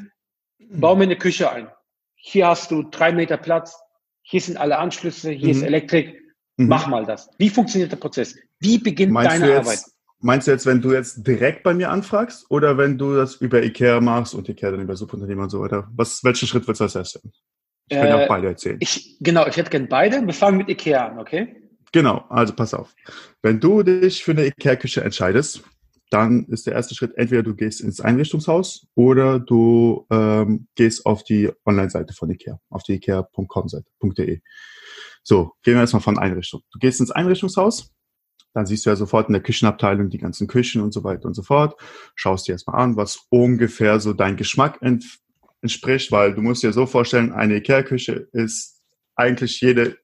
bau 0.59 0.97
mir 0.97 1.05
eine 1.05 1.17
Küche 1.17 1.51
ein. 1.51 1.69
Hier 2.15 2.49
hast 2.49 2.71
du 2.71 2.83
drei 2.83 3.13
Meter 3.13 3.37
Platz, 3.37 3.77
hier 4.23 4.41
sind 4.41 4.57
alle 4.57 4.79
Anschlüsse, 4.79 5.31
hier 5.31 5.51
ist 5.51 5.59
mhm. 5.59 5.67
Elektrik, 5.67 6.21
mhm. 6.57 6.69
mach 6.69 6.87
mal 6.87 7.05
das. 7.05 7.31
Wie 7.39 7.51
funktioniert 7.51 7.93
der 7.93 7.97
Prozess? 7.97 8.37
Wie 8.61 8.79
beginnt 8.79 9.13
meinst 9.13 9.43
deine 9.43 9.59
Arbeit? 9.59 9.81
Meinst 10.25 10.47
du 10.47 10.53
jetzt, 10.53 10.67
wenn 10.67 10.81
du 10.81 10.93
jetzt 10.93 11.27
direkt 11.27 11.65
bei 11.65 11.75
mir 11.75 11.91
anfragst 11.91 12.47
oder 12.49 12.79
wenn 12.79 12.97
du 12.97 13.17
das 13.17 13.35
über 13.35 13.63
IKEA 13.63 14.01
machst 14.01 14.35
und 14.35 14.49
IKEA 14.49 14.71
dann 14.71 14.81
über 14.81 14.95
Subunternehmer 14.95 15.43
und 15.43 15.51
so 15.51 15.61
weiter? 15.61 15.89
Was, 15.97 16.23
welchen 16.23 16.47
Schritt 16.47 16.67
willst 16.69 16.81
du 16.81 16.85
als 16.85 16.95
erstes? 16.95 17.23
Ich 17.89 17.97
kann 17.97 18.07
äh, 18.07 18.11
ja 18.11 18.25
auch 18.25 18.29
beide 18.29 18.47
erzählen. 18.47 18.77
Ich, 18.79 19.17
genau, 19.19 19.49
ich 19.49 19.57
hätte 19.57 19.71
gerne 19.71 19.89
beide. 19.89 20.25
Wir 20.25 20.33
fangen 20.33 20.59
mit 20.59 20.69
IKEA 20.69 21.09
an, 21.09 21.19
okay? 21.19 21.57
Genau, 21.91 22.25
also 22.29 22.55
pass 22.55 22.73
auf. 22.73 22.95
Wenn 23.43 23.59
du 23.59 23.83
dich 23.83 24.23
für 24.23 24.31
eine 24.31 24.47
IKEA-Küche 24.47 25.03
entscheidest, 25.03 25.65
dann 26.09 26.45
ist 26.45 26.67
der 26.67 26.75
erste 26.75 26.95
Schritt, 26.95 27.17
entweder 27.17 27.43
du 27.43 27.57
gehst 27.57 27.81
ins 27.81 28.01
Einrichtungshaus 28.01 28.87
oder 28.95 29.41
du 29.41 30.07
ähm, 30.11 30.69
gehst 30.77 31.05
auf 31.05 31.25
die 31.25 31.51
Online-Seite 31.67 32.15
von 32.15 32.31
IKEA, 32.31 32.61
auf 32.71 32.85
die 32.85 32.95
ikea.com-Seite.de. 32.95 34.41
So, 35.25 35.53
gehen 35.63 35.75
wir 35.75 35.81
erstmal 35.81 36.03
von 36.03 36.19
Einrichtung. 36.19 36.61
Du 36.73 36.79
gehst 36.79 37.01
ins 37.01 37.11
Einrichtungshaus, 37.11 37.93
dann 38.55 38.67
siehst 38.67 38.85
du 38.85 38.91
ja 38.91 38.97
sofort 38.97 39.29
in 39.29 39.33
der 39.33 39.43
Küchenabteilung 39.43 40.11
die 40.11 40.19
ganzen 40.19 40.47
Küchen 40.47 40.83
und 40.83 40.93
so 40.93 41.05
weiter 41.05 41.27
und 41.27 41.35
so 41.35 41.43
fort. 41.43 41.81
Schaust 42.15 42.49
dir 42.49 42.53
erstmal 42.53 42.81
an, 42.81 42.97
was 42.97 43.27
ungefähr 43.31 44.01
so 44.01 44.13
dein 44.13 44.37
Geschmack 44.37 44.79
ent 44.83 45.05
entspricht, 45.63 46.11
weil 46.11 46.35
du 46.35 46.43
musst 46.43 46.63
dir 46.63 46.73
so 46.73 46.87
vorstellen, 46.87 47.33
eine 47.33 47.57
Ikea-Küche 47.57 48.29
ist 48.33 48.83
eigentlich 49.15 49.61
jede, 49.61 49.97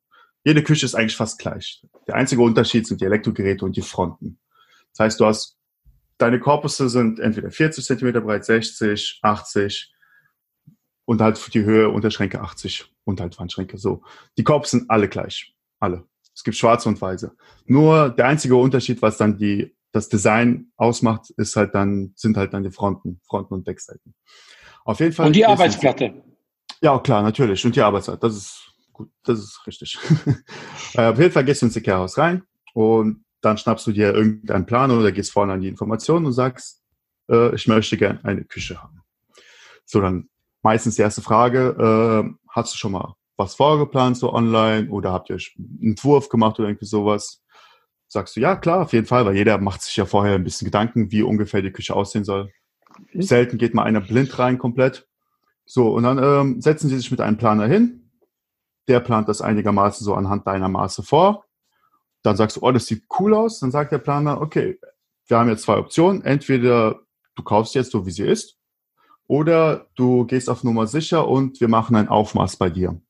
jede 0.45 0.63
Küche 0.63 0.87
ist 0.87 0.95
eigentlich 0.95 1.17
fast 1.17 1.39
gleich. 1.39 1.85
Der 2.07 2.15
einzige 2.15 2.43
Unterschied 2.43 2.87
sind 2.87 3.01
die 3.01 3.05
Elektrogeräte 3.05 3.65
und 3.65 3.77
die 3.77 3.83
Fronten. 3.83 4.39
Das 4.93 5.05
heißt, 5.05 5.21
du 5.21 5.27
hast, 5.27 5.59
deine 6.17 6.39
Korpusse 6.39 6.89
sind 6.89 7.19
entweder 7.19 7.51
40 7.51 7.85
Zentimeter 7.85 8.21
breit, 8.21 8.45
60, 8.45 9.19
80 9.23 9.93
und 11.05 11.21
halt 11.21 11.39
für 11.39 11.51
die 11.51 11.65
Höhe 11.65 11.91
Unterschränke 11.91 12.41
80 12.41 12.93
und 13.05 13.21
halt 13.21 13.39
Wandschränke 13.39 13.79
so. 13.79 14.03
Die 14.37 14.45
Korpusse 14.45 14.79
sind 14.79 14.91
alle 14.91 15.09
gleich. 15.09 15.55
Alle. 15.81 16.05
Es 16.39 16.45
gibt 16.45 16.57
schwarze 16.57 16.89
und 16.89 17.01
weiße. 17.01 17.33
Nur 17.67 18.11
der 18.11 18.27
einzige 18.27 18.55
Unterschied, 18.55 19.03
was 19.03 19.17
dann 19.17 19.39
die, 19.39 19.75
das 19.91 20.09
Design 20.09 20.71
ausmacht, 20.77 21.31
ist 21.31 21.57
halt 21.57 21.75
dann, 21.75 22.13
sind 22.15 22.37
halt 22.37 22.55
dann 22.55 22.63
die 22.63 22.71
Fronten, 22.71 23.21
Fronten 23.27 23.55
und 23.55 23.67
Deckseiten. 23.67 24.15
Auf 24.85 25.01
jeden 25.01 25.13
Fall. 25.13 25.27
Und 25.27 25.35
die 25.35 25.45
Arbeitsplatte. 25.45 26.23
Ja, 26.81 26.97
klar, 27.01 27.25
natürlich. 27.25 27.67
Und 27.67 27.75
die 27.75 27.81
Arbeitszeit. 27.81 28.23
Das 28.23 28.37
ist 28.37 28.73
gut. 28.93 29.11
Das 29.25 29.41
ist 29.41 29.67
richtig. 29.67 29.99
Äh, 30.95 31.09
auf 31.09 31.19
jeden 31.19 31.33
Fall 31.33 31.45
gehst 31.45 31.61
du 31.61 31.67
ins 31.67 31.77
Ikea-Haus 31.77 32.17
rein 32.17 32.45
und 32.73 33.25
dann 33.43 33.59
schnappst 33.59 33.87
du 33.89 33.93
dir 33.93 34.15
irgendeinen 34.15 34.65
Plan 34.65 34.91
oder 34.91 35.13
gehst 35.13 35.33
vorne 35.33 35.53
an 35.53 35.61
die 35.61 35.69
Informationen 35.69 36.25
und 36.25 36.33
sagst, 36.33 36.83
äh, 37.29 37.55
ich 37.55 37.67
möchte 37.67 37.99
gerne 37.99 38.25
eine 38.25 38.45
Küche 38.45 38.83
haben. 38.83 39.03
So, 39.85 40.01
dann 40.01 40.31
meistens 40.63 40.95
die 40.95 41.03
erste 41.03 41.21
Frage, 41.21 42.25
äh, 42.25 42.33
hast 42.49 42.73
du 42.73 42.79
schon 42.79 42.93
mal 42.93 43.17
was 43.39 43.55
vorgeplant 43.55 44.19
so 44.19 44.33
online 44.33 44.91
oder 44.91 45.13
habt 45.13 45.31
ihr 45.31 45.39
einen 45.57 45.91
Entwurf 45.91 46.29
gemacht 46.29 46.59
oder 46.59 46.69
irgendwie 46.69 46.87
sowas? 46.87 47.43
Sagst 48.09 48.37
du, 48.37 48.41
ja, 48.41 48.57
klar, 48.57 48.83
auf 48.83 48.93
jeden 48.93 49.07
Fall, 49.07 49.25
weil 49.25 49.37
jeder 49.37 49.59
macht 49.59 49.83
sich 49.83 49.97
ja 49.97 50.07
vorher 50.07 50.35
ein 50.35 50.45
bisschen 50.45 50.67
Gedanken, 50.67 51.13
wie 51.13 51.23
ungefähr 51.23 51.63
die 51.63 51.71
Küche 51.71 51.95
aussehen 51.95 52.25
soll. 52.25 52.51
Selten 53.15 53.59
geht 53.59 53.75
mal 53.75 53.85
einer 53.85 54.01
blind 54.01 54.39
rein 54.39 54.59
komplett. 54.59 55.07
So, 55.65 55.93
und 55.93 56.03
dann 56.03 56.19
ähm, 56.19 56.61
setzen 56.61 56.89
sie 56.89 56.97
sich 56.97 57.11
mit 57.11 57.21
einem 57.21 57.37
Planer 57.37 57.67
hin. 57.67 58.11
Der 58.89 59.01
plant 59.01 59.29
das 59.29 59.41
einigermaßen 59.41 60.05
so 60.05 60.15
anhand 60.15 60.47
deiner 60.47 60.69
Maße 60.69 61.03
vor. 61.03 61.45
Dann 62.23 62.37
sagst 62.37 62.57
du, 62.57 62.63
oh, 62.63 62.73
das 62.73 62.87
sieht 62.87 63.05
cool 63.21 63.35
aus. 63.35 63.61
Dann 63.61 63.71
sagt 63.71 63.93
der 63.93 63.99
Planer, 63.99 64.41
okay, 64.41 64.81
wir 65.27 65.39
haben 65.39 65.51
jetzt 65.51 65.63
zwei 65.63 65.77
Optionen. 65.77 66.25
Entweder 66.25 67.01
du 67.37 67.43
kaufst 67.43 67.75
jetzt 67.75 67.93
so, 67.93 68.07
wie 68.07 68.11
sie 68.11 68.25
ist, 68.25 68.59
oder 69.29 69.87
du 69.95 70.25
gehst 70.25 70.49
auf 70.49 70.65
Nummer 70.65 70.87
sicher 70.87 71.29
und 71.29 71.61
wir 71.61 71.69
machen 71.69 71.95
ein 71.95 72.09
Aufmaß 72.09 72.57
bei 72.57 72.71
dir. 72.71 73.01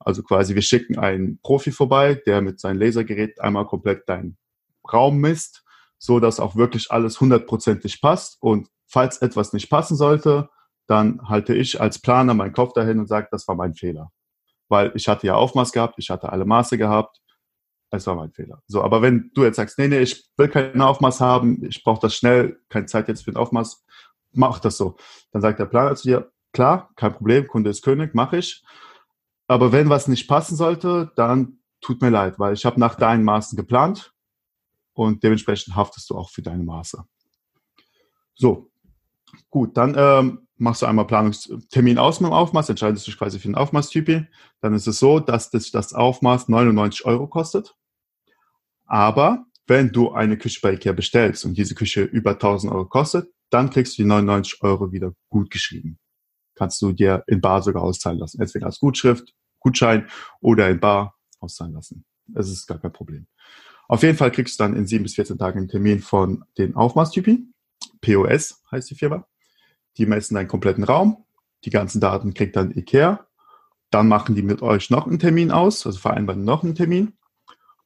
Also 0.00 0.22
quasi, 0.22 0.54
wir 0.54 0.62
schicken 0.62 0.98
einen 0.98 1.38
Profi 1.42 1.70
vorbei, 1.70 2.20
der 2.26 2.40
mit 2.40 2.58
seinem 2.58 2.80
Lasergerät 2.80 3.40
einmal 3.40 3.66
komplett 3.66 4.08
deinen 4.08 4.36
Raum 4.90 5.18
misst, 5.18 5.62
so 5.98 6.18
dass 6.18 6.40
auch 6.40 6.56
wirklich 6.56 6.90
alles 6.90 7.20
hundertprozentig 7.20 8.00
passt 8.00 8.38
und 8.40 8.68
Falls 8.90 9.22
etwas 9.22 9.52
nicht 9.52 9.70
passen 9.70 9.96
sollte, 9.96 10.50
dann 10.88 11.28
halte 11.28 11.54
ich 11.54 11.80
als 11.80 12.00
Planer 12.00 12.34
meinen 12.34 12.52
Kopf 12.52 12.72
dahin 12.72 12.98
und 12.98 13.06
sage, 13.06 13.28
das 13.30 13.46
war 13.46 13.54
mein 13.54 13.74
Fehler. 13.74 14.10
Weil 14.68 14.90
ich 14.96 15.06
hatte 15.06 15.28
ja 15.28 15.36
Aufmaß 15.36 15.70
gehabt, 15.70 15.94
ich 15.98 16.10
hatte 16.10 16.32
alle 16.32 16.44
Maße 16.44 16.76
gehabt, 16.76 17.20
es 17.92 18.08
war 18.08 18.16
mein 18.16 18.32
Fehler. 18.32 18.62
So, 18.66 18.82
aber 18.82 19.00
wenn 19.00 19.30
du 19.34 19.44
jetzt 19.44 19.56
sagst, 19.56 19.78
nee, 19.78 19.86
nee, 19.86 20.00
ich 20.00 20.28
will 20.36 20.48
kein 20.48 20.80
Aufmaß 20.80 21.20
haben, 21.20 21.64
ich 21.64 21.84
brauche 21.84 22.00
das 22.00 22.16
schnell, 22.16 22.60
keine 22.68 22.86
Zeit 22.86 23.06
jetzt 23.06 23.24
für 23.24 23.30
ein 23.30 23.36
Aufmaß, 23.36 23.84
mach 24.32 24.58
das 24.58 24.76
so. 24.76 24.96
Dann 25.30 25.40
sagt 25.40 25.60
der 25.60 25.66
Planer 25.66 25.94
zu 25.94 26.08
dir, 26.08 26.32
klar, 26.52 26.90
kein 26.96 27.12
Problem, 27.12 27.46
Kunde 27.46 27.70
ist 27.70 27.82
König, 27.82 28.12
mache 28.12 28.38
ich. 28.38 28.64
Aber 29.50 29.72
wenn 29.72 29.88
was 29.88 30.08
nicht 30.08 30.28
passen 30.28 30.56
sollte, 30.56 31.12
dann 31.16 31.58
tut 31.80 32.02
mir 32.02 32.10
leid, 32.10 32.38
weil 32.38 32.54
ich 32.54 32.64
habe 32.64 32.78
nach 32.78 32.94
deinen 32.94 33.24
Maßen 33.24 33.56
geplant 33.56 34.14
und 34.92 35.22
dementsprechend 35.22 35.74
haftest 35.74 36.10
du 36.10 36.16
auch 36.16 36.30
für 36.30 36.42
deine 36.42 36.62
Maße. 36.62 37.04
So, 38.34 38.70
Gut, 39.50 39.76
dann 39.76 39.94
ähm, 39.96 40.46
machst 40.56 40.82
du 40.82 40.86
einmal 40.86 41.06
Planungstermin 41.06 41.98
aus 41.98 42.20
mit 42.20 42.30
dem 42.30 42.34
Aufmaß, 42.34 42.68
entscheidest 42.68 43.06
dich 43.06 43.18
quasi 43.18 43.38
für 43.38 43.48
den 43.48 43.54
Aufmaßtypi. 43.54 44.26
Dann 44.60 44.74
ist 44.74 44.86
es 44.86 44.98
so, 44.98 45.20
dass 45.20 45.50
das, 45.50 45.70
das 45.70 45.92
Aufmaß 45.92 46.48
99 46.48 47.04
Euro 47.04 47.26
kostet. 47.26 47.74
Aber 48.86 49.46
wenn 49.66 49.92
du 49.92 50.12
eine 50.12 50.36
Küche 50.36 50.60
bei 50.62 50.74
Ikea 50.74 50.92
bestellst 50.92 51.44
und 51.44 51.54
diese 51.56 51.74
Küche 51.74 52.02
über 52.02 52.32
1000 52.32 52.72
Euro 52.72 52.86
kostet, 52.86 53.32
dann 53.50 53.70
kriegst 53.70 53.98
du 53.98 54.02
die 54.02 54.08
99 54.08 54.62
Euro 54.62 54.92
wieder 54.92 55.12
gut 55.28 55.50
geschrieben. 55.50 55.98
Kannst 56.54 56.82
du 56.82 56.92
dir 56.92 57.24
in 57.26 57.40
Bar 57.40 57.62
sogar 57.62 57.82
auszahlen 57.82 58.18
lassen. 58.18 58.40
Entweder 58.40 58.66
als 58.66 58.78
Gutschrift, 58.78 59.32
Gutschein 59.60 60.08
oder 60.40 60.68
in 60.68 60.80
Bar 60.80 61.16
auszahlen 61.38 61.74
lassen. 61.74 62.04
Das 62.26 62.48
ist 62.48 62.66
gar 62.66 62.78
kein 62.78 62.92
Problem. 62.92 63.26
Auf 63.88 64.02
jeden 64.02 64.16
Fall 64.16 64.30
kriegst 64.30 64.58
du 64.58 64.64
dann 64.64 64.76
in 64.76 64.86
sieben 64.86 65.04
bis 65.04 65.14
14 65.14 65.38
Tagen 65.38 65.58
einen 65.58 65.68
Termin 65.68 66.00
von 66.00 66.44
den 66.58 66.76
Aufmaßtypi. 66.76 67.46
POS 68.00 68.62
heißt 68.70 68.90
die 68.90 68.94
Firma. 68.94 69.26
Die 69.96 70.06
messen 70.06 70.34
deinen 70.34 70.48
kompletten 70.48 70.84
Raum. 70.84 71.24
Die 71.64 71.70
ganzen 71.70 72.00
Daten 72.00 72.32
kriegt 72.34 72.56
dann 72.56 72.76
IKEA. 72.76 73.26
Dann 73.90 74.06
machen 74.06 74.34
die 74.34 74.42
mit 74.42 74.62
euch 74.62 74.90
noch 74.90 75.06
einen 75.06 75.18
Termin 75.18 75.50
aus, 75.50 75.84
also 75.84 75.98
vereinbaren 75.98 76.44
noch 76.44 76.62
einen 76.62 76.76
Termin. 76.76 77.14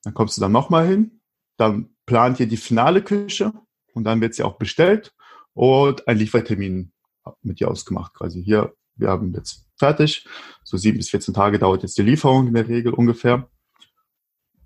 Dann 0.03 0.13
kommst 0.13 0.37
du 0.37 0.43
dann 0.43 0.53
nochmal 0.53 0.87
hin. 0.87 1.21
Dann 1.57 1.95
plant 2.05 2.39
ihr 2.39 2.47
die 2.47 2.59
finale 2.59 3.03
Küche 3.03 3.53
und 3.95 4.05
dann 4.05 4.21
wird 4.21 4.35
sie 4.35 4.43
auch 4.43 4.59
bestellt 4.59 5.15
und 5.55 6.07
ein 6.07 6.19
Liefertermin 6.19 6.93
mit 7.43 7.61
dir 7.61 7.71
ausgemacht 7.71 8.13
quasi. 8.15 8.43
Hier, 8.43 8.75
wir 8.97 9.09
haben 9.09 9.33
jetzt 9.33 9.67
fertig. 9.79 10.27
So 10.65 10.77
sieben 10.77 10.99
bis 10.99 11.11
14 11.11 11.35
Tage 11.35 11.59
dauert 11.59 11.83
jetzt 11.83 11.97
die 11.99 12.03
Lieferung 12.03 12.49
in 12.49 12.55
der 12.55 12.67
Regel 12.67 12.93
ungefähr. 12.93 13.49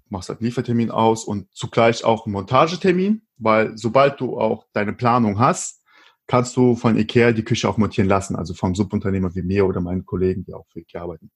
Machst 0.09 0.31
halt 0.31 0.41
Liefertermin 0.41 0.91
aus 0.91 1.25
und 1.25 1.53
zugleich 1.55 2.05
auch 2.05 2.25
einen 2.25 2.33
Montagetermin, 2.33 3.23
weil 3.37 3.77
sobald 3.77 4.21
du 4.21 4.39
auch 4.39 4.65
deine 4.73 4.95
Planung 4.95 5.39
hast, 5.39 5.83
kannst 6.27 6.57
du 6.57 6.77
von 6.77 6.97
IKEA 6.97 7.33
die 7.33 7.45
Küche 7.45 7.69
auch 7.69 7.77
montieren 7.77 8.09
lassen, 8.09 8.37
also 8.37 8.55
vom 8.55 8.75
Subunternehmer 8.75 9.35
wie 9.35 9.43
mir 9.43 9.67
oder 9.67 9.81
meinen 9.81 10.07
Kollegen, 10.07 10.45
die 10.45 10.55
auch 10.55 10.67
für 10.69 10.81
IKEA 10.81 11.03
arbeiten. 11.03 11.31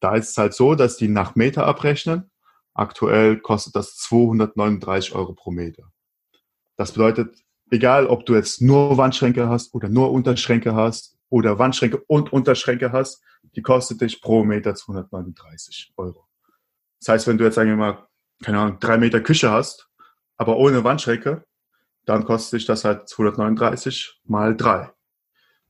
Da 0.00 0.16
ist 0.16 0.30
es 0.30 0.38
halt 0.38 0.54
so, 0.54 0.74
dass 0.74 0.96
die 0.96 1.08
nach 1.08 1.36
Meter 1.36 1.66
abrechnen. 1.66 2.30
Aktuell 2.74 3.38
kostet 3.38 3.74
das 3.74 3.96
239 3.96 5.14
Euro 5.14 5.34
pro 5.34 5.50
Meter. 5.50 5.90
Das 6.76 6.92
bedeutet, 6.92 7.36
egal 7.70 8.06
ob 8.06 8.26
du 8.26 8.34
jetzt 8.34 8.60
nur 8.60 8.96
Wandschränke 8.96 9.48
hast 9.48 9.74
oder 9.74 9.88
nur 9.88 10.12
Unterschränke 10.12 10.74
hast 10.74 11.16
oder 11.28 11.58
Wandschränke 11.58 12.02
und 12.06 12.32
Unterschränke 12.32 12.92
hast, 12.92 13.22
die 13.54 13.62
kostet 13.62 14.00
dich 14.00 14.20
pro 14.20 14.44
Meter 14.44 14.74
239 14.74 15.92
Euro. 15.96 16.26
Das 17.00 17.08
heißt, 17.08 17.26
wenn 17.26 17.38
du 17.38 17.44
jetzt, 17.44 17.54
sagen 17.54 17.70
wir 17.70 17.76
mal, 17.76 18.06
keine 18.42 18.58
Ahnung, 18.58 18.78
drei 18.80 18.98
Meter 18.98 19.20
Küche 19.20 19.50
hast, 19.50 19.88
aber 20.36 20.56
ohne 20.56 20.84
Wandschränke, 20.84 21.44
dann 22.04 22.24
kostet 22.24 22.60
dich 22.60 22.66
das 22.66 22.84
halt 22.84 23.08
239 23.08 24.20
mal 24.24 24.56
drei. 24.56 24.90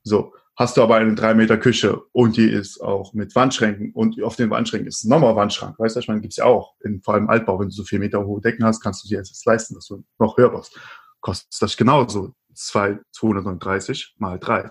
So. 0.02 0.35
Hast 0.59 0.78
du 0.78 0.83
aber 0.83 0.97
eine 0.97 1.14
drei 1.14 1.35
Meter 1.35 1.59
Küche 1.59 2.00
und 2.12 2.38
die 2.38 2.49
ist 2.49 2.80
auch 2.80 3.12
mit 3.12 3.35
Wandschränken 3.35 3.92
und 3.92 4.23
auf 4.23 4.37
den 4.37 4.49
Wandschränken 4.49 4.88
ist 4.88 5.04
nochmal 5.04 5.37
Wandschrank. 5.37 5.78
Weißt 5.78 5.97
du, 5.97 6.00
ich 6.00 6.09
meine, 6.09 6.23
gibt's 6.23 6.38
ja 6.38 6.47
auch. 6.47 6.76
In, 6.83 7.02
vor 7.02 7.12
allem 7.12 7.28
Altbau, 7.28 7.61
wenn 7.61 7.68
du 7.68 7.75
so 7.75 7.85
vier 7.85 7.99
Meter 7.99 8.25
hohe 8.25 8.40
Decken 8.40 8.64
hast, 8.64 8.80
kannst 8.80 9.04
du 9.04 9.09
dir 9.09 9.18
jetzt 9.18 9.45
leisten, 9.45 9.75
dass 9.75 9.87
du 9.87 10.02
noch 10.18 10.38
höher 10.38 10.49
baust. 10.49 10.80
Kostet 11.21 11.61
das 11.61 11.76
genauso. 11.76 12.33
Zwei, 12.54 12.99
239 13.12 14.14
mal 14.16 14.38
drei. 14.38 14.71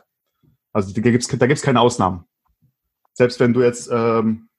Also 0.74 0.92
da 0.92 1.02
gibt's 1.02 1.28
da 1.28 1.46
gibt's 1.46 1.62
keine 1.62 1.82
Ausnahmen. 1.82 2.26
Selbst 3.16 3.40
wenn 3.40 3.54
du 3.54 3.64
jetzt 3.64 3.90
ähm, 3.92 4.50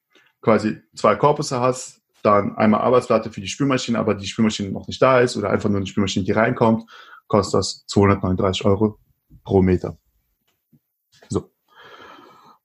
quasi 0.41 0.81
zwei 0.95 1.15
Korpusse 1.15 1.61
hast, 1.61 2.01
dann 2.23 2.57
einmal 2.57 2.81
Arbeitsplatte 2.81 3.31
für 3.31 3.41
die 3.41 3.49
Spülmaschine, 3.49 3.99
aber 3.99 4.15
die 4.15 4.27
Spülmaschine 4.27 4.71
noch 4.71 4.89
nicht 4.89 5.01
da 5.01 5.21
ist 5.21 5.37
oder 5.37 5.51
einfach 5.51 5.69
nur 5.69 5.77
eine 5.77 5.87
Spülmaschine, 5.87 6.25
die 6.25 6.33
reinkommt, 6.33 6.91
kostet 7.29 7.59
das 7.59 7.87
239 7.87 8.65
Euro 8.65 8.99
pro 9.45 9.63
Meter. 9.63 9.99
So. 11.29 11.53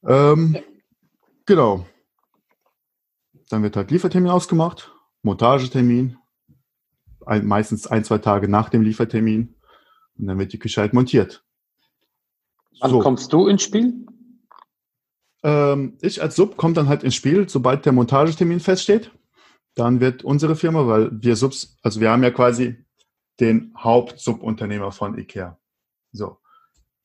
Ähm, 0.07 0.57
genau. 1.45 1.85
Dann 3.49 3.61
wird 3.61 3.75
halt 3.75 3.91
Liefertermin 3.91 4.31
ausgemacht, 4.31 4.91
Montagetermin, 5.21 6.17
ein, 7.25 7.45
meistens 7.45 7.85
ein, 7.85 8.05
zwei 8.05 8.17
Tage 8.17 8.47
nach 8.47 8.69
dem 8.69 8.81
Liefertermin 8.81 9.55
und 10.17 10.27
dann 10.27 10.39
wird 10.39 10.53
die 10.53 10.59
Küche 10.59 10.79
halt 10.79 10.93
montiert. 10.93 11.43
Wann 12.79 12.91
so. 12.91 12.99
kommst 12.99 13.33
du 13.33 13.47
ins 13.47 13.63
Spiel? 13.63 14.05
Ähm, 15.43 15.97
ich 16.01 16.21
als 16.21 16.35
Sub 16.35 16.57
komme 16.57 16.73
dann 16.73 16.87
halt 16.87 17.03
ins 17.03 17.15
Spiel, 17.15 17.49
sobald 17.49 17.85
der 17.85 17.93
Montagetermin 17.93 18.59
feststeht. 18.59 19.11
Dann 19.75 19.99
wird 19.99 20.23
unsere 20.23 20.55
Firma, 20.55 20.85
weil 20.87 21.09
wir 21.11 21.35
Subs, 21.35 21.77
also 21.81 22.01
wir 22.01 22.11
haben 22.11 22.23
ja 22.23 22.31
quasi 22.31 22.83
den 23.39 23.73
Hauptsubunternehmer 23.77 24.91
von 24.91 25.17
IKEA. 25.17 25.57
So. 26.11 26.37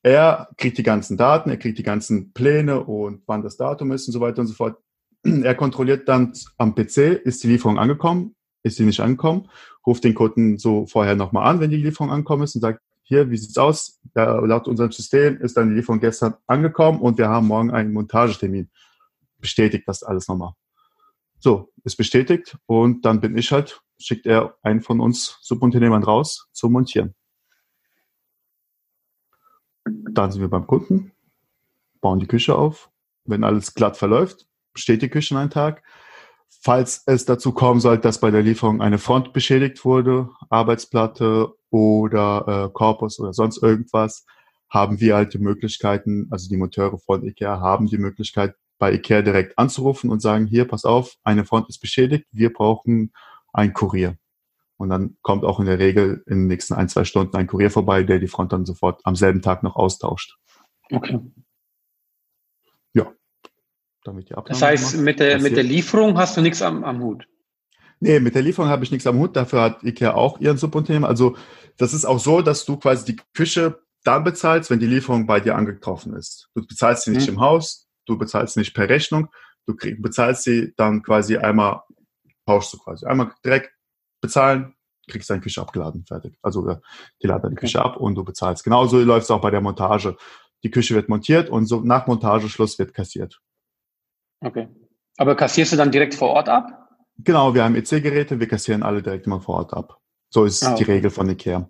Er 0.03 0.49
kriegt 0.57 0.77
die 0.77 0.83
ganzen 0.83 1.17
Daten, 1.17 1.49
er 1.49 1.57
kriegt 1.57 1.77
die 1.77 1.83
ganzen 1.83 2.31
Pläne 2.33 2.83
und 2.83 3.23
wann 3.25 3.41
das 3.41 3.57
Datum 3.57 3.91
ist 3.91 4.07
und 4.07 4.13
so 4.13 4.19
weiter 4.19 4.41
und 4.41 4.47
so 4.47 4.53
fort. 4.53 4.77
Er 5.23 5.55
kontrolliert 5.55 6.07
dann 6.07 6.33
am 6.57 6.75
PC, 6.75 6.97
ist 7.23 7.43
die 7.43 7.47
Lieferung 7.47 7.79
angekommen, 7.79 8.35
ist 8.63 8.77
sie 8.77 8.85
nicht 8.85 8.99
angekommen, 8.99 9.49
ruft 9.85 10.03
den 10.03 10.13
Kunden 10.13 10.57
so 10.57 10.85
vorher 10.85 11.15
nochmal 11.15 11.47
an, 11.47 11.59
wenn 11.59 11.71
die 11.71 11.77
Lieferung 11.77 12.11
angekommen 12.11 12.43
ist 12.43 12.55
und 12.55 12.61
sagt, 12.61 12.81
hier, 13.07 13.29
wie 13.29 13.37
sieht's 13.37 13.57
aus? 13.57 14.01
Ja, 14.15 14.37
laut 14.39 14.67
unserem 14.67 14.91
System 14.91 15.39
ist 15.39 15.55
dann 15.55 15.69
die 15.69 15.75
Lieferung 15.75 16.01
gestern 16.01 16.35
angekommen 16.45 16.99
und 16.99 17.17
wir 17.17 17.29
haben 17.29 17.47
morgen 17.47 17.71
einen 17.71 17.93
Montagetermin. 17.93 18.69
Bestätigt 19.37 19.87
das 19.87 20.03
alles 20.03 20.27
nochmal. 20.27 20.53
So, 21.39 21.71
ist 21.85 21.95
bestätigt 21.95 22.57
und 22.65 23.05
dann 23.05 23.21
bin 23.21 23.37
ich 23.37 23.51
halt, 23.51 23.81
schickt 23.97 24.25
er 24.25 24.57
einen 24.61 24.81
von 24.81 24.99
uns 24.99 25.37
Subunternehmern 25.41 26.03
raus 26.03 26.49
zum 26.51 26.73
Montieren. 26.73 27.15
Dann 29.85 30.31
sind 30.31 30.41
wir 30.41 30.49
beim 30.49 30.67
Kunden, 30.67 31.13
bauen 32.01 32.19
die 32.19 32.27
Küche 32.27 32.55
auf. 32.55 32.89
Wenn 33.23 33.45
alles 33.45 33.73
glatt 33.73 33.95
verläuft, 33.95 34.47
steht 34.75 35.01
die 35.01 35.09
Küche 35.09 35.37
einen 35.37 35.49
Tag. 35.49 35.81
Falls 36.49 37.03
es 37.05 37.25
dazu 37.25 37.51
kommen 37.51 37.79
sollte, 37.79 38.03
dass 38.03 38.19
bei 38.19 38.31
der 38.31 38.41
Lieferung 38.41 38.81
eine 38.81 38.97
Front 38.97 39.33
beschädigt 39.33 39.85
wurde, 39.85 40.29
Arbeitsplatte 40.49 41.53
oder 41.69 42.65
äh, 42.65 42.73
Korpus 42.73 43.19
oder 43.19 43.33
sonst 43.33 43.61
irgendwas, 43.61 44.25
haben 44.69 44.99
wir 44.99 45.15
halt 45.15 45.33
die 45.33 45.39
Möglichkeiten, 45.39 46.27
also 46.29 46.49
die 46.49 46.57
Monteure 46.57 46.97
von 46.99 47.23
IKEA 47.23 47.59
haben 47.59 47.87
die 47.87 47.97
Möglichkeit, 47.97 48.55
bei 48.79 48.93
IKEA 48.93 49.21
direkt 49.21 49.57
anzurufen 49.57 50.09
und 50.09 50.21
sagen, 50.21 50.45
hier, 50.45 50.65
pass 50.65 50.85
auf, 50.85 51.15
eine 51.23 51.45
Front 51.45 51.69
ist 51.69 51.79
beschädigt, 51.79 52.25
wir 52.31 52.51
brauchen 52.51 53.11
ein 53.53 53.73
Kurier. 53.73 54.17
Und 54.77 54.89
dann 54.89 55.17
kommt 55.21 55.43
auch 55.43 55.59
in 55.59 55.65
der 55.65 55.79
Regel 55.79 56.23
in 56.27 56.39
den 56.39 56.47
nächsten 56.47 56.75
ein, 56.75 56.89
zwei 56.89 57.03
Stunden 57.03 57.35
ein 57.35 57.47
Kurier 57.47 57.71
vorbei, 57.71 58.03
der 58.03 58.19
die 58.19 58.27
Front 58.27 58.53
dann 58.53 58.65
sofort 58.65 59.01
am 59.05 59.15
selben 59.15 59.41
Tag 59.41 59.63
noch 59.63 59.75
austauscht. 59.75 60.37
Okay. 60.91 61.19
Damit 64.07 64.29
die 64.29 64.35
Abnahme 64.35 64.57
das 64.57 64.61
heißt, 64.61 64.97
mit 64.99 65.19
der, 65.19 65.41
mit 65.41 65.57
der 65.57 65.63
Lieferung 65.63 66.17
hast 66.17 66.37
du 66.37 66.41
nichts 66.41 66.61
am, 66.61 66.85
am 66.85 67.01
Hut? 67.01 67.27
Nee, 67.99 68.21
mit 68.21 68.35
der 68.35 68.41
Lieferung 68.41 68.69
habe 68.69 68.85
ich 68.85 68.91
nichts 68.91 69.05
am 69.05 69.17
Hut. 69.17 69.35
Dafür 69.35 69.61
hat 69.61 69.83
IKEA 69.83 70.13
auch 70.13 70.39
ihren 70.39 70.57
Subunternehmer. 70.57 71.09
Also 71.09 71.35
das 71.75 71.93
ist 71.93 72.05
auch 72.05 72.19
so, 72.19 72.41
dass 72.41 72.63
du 72.63 72.77
quasi 72.77 73.03
die 73.03 73.17
Küche 73.33 73.81
dann 74.05 74.23
bezahlst, 74.23 74.69
wenn 74.69 74.79
die 74.79 74.87
Lieferung 74.87 75.27
bei 75.27 75.41
dir 75.41 75.55
angetroffen 75.57 76.13
ist. 76.13 76.49
Du 76.55 76.65
bezahlst 76.65 77.03
sie 77.03 77.11
nicht 77.11 77.27
mhm. 77.27 77.33
im 77.33 77.41
Haus, 77.41 77.89
du 78.05 78.17
bezahlst 78.17 78.53
sie 78.53 78.61
nicht 78.61 78.73
per 78.73 78.87
Rechnung, 78.87 79.27
du 79.65 79.75
krieg, 79.75 80.01
bezahlst 80.01 80.43
sie 80.43 80.73
dann 80.77 81.03
quasi 81.03 81.35
einmal, 81.35 81.81
tauschst 82.45 82.73
du 82.73 82.77
quasi 82.77 83.05
einmal 83.05 83.33
direkt 83.43 83.71
bezahlen, 84.21 84.73
kriegst 85.09 85.29
deine 85.29 85.41
Küche 85.41 85.59
abgeladen, 85.59 86.05
fertig. 86.05 86.37
Also 86.41 86.77
die 87.21 87.27
laden 87.27 87.41
deine 87.41 87.55
Küche 87.55 87.83
ab 87.83 87.97
und 87.97 88.15
du 88.15 88.23
bezahlst. 88.23 88.63
Genauso 88.63 88.99
läuft 88.99 89.25
es 89.25 89.31
auch 89.31 89.41
bei 89.41 89.51
der 89.51 89.59
Montage. 89.59 90.15
Die 90.63 90.71
Küche 90.71 90.95
wird 90.95 91.09
montiert 91.09 91.49
und 91.49 91.65
so 91.65 91.81
nach 91.81 92.07
Montageschluss 92.07 92.79
wird 92.79 92.93
kassiert. 92.93 93.41
Okay. 94.41 94.67
Aber 95.17 95.35
kassierst 95.35 95.73
du 95.73 95.77
dann 95.77 95.91
direkt 95.91 96.15
vor 96.15 96.29
Ort 96.29 96.49
ab? 96.49 96.89
Genau, 97.19 97.53
wir 97.53 97.63
haben 97.63 97.75
EC-Geräte, 97.75 98.39
wir 98.39 98.47
kassieren 98.47 98.83
alle 98.83 99.01
direkt 99.01 99.25
immer 99.25 99.41
vor 99.41 99.55
Ort 99.55 99.73
ab. 99.73 99.97
So 100.29 100.45
ist 100.45 100.63
ah, 100.63 100.73
okay. 100.73 100.83
die 100.83 100.91
Regel 100.91 101.09
von 101.09 101.29
Ikea. 101.29 101.69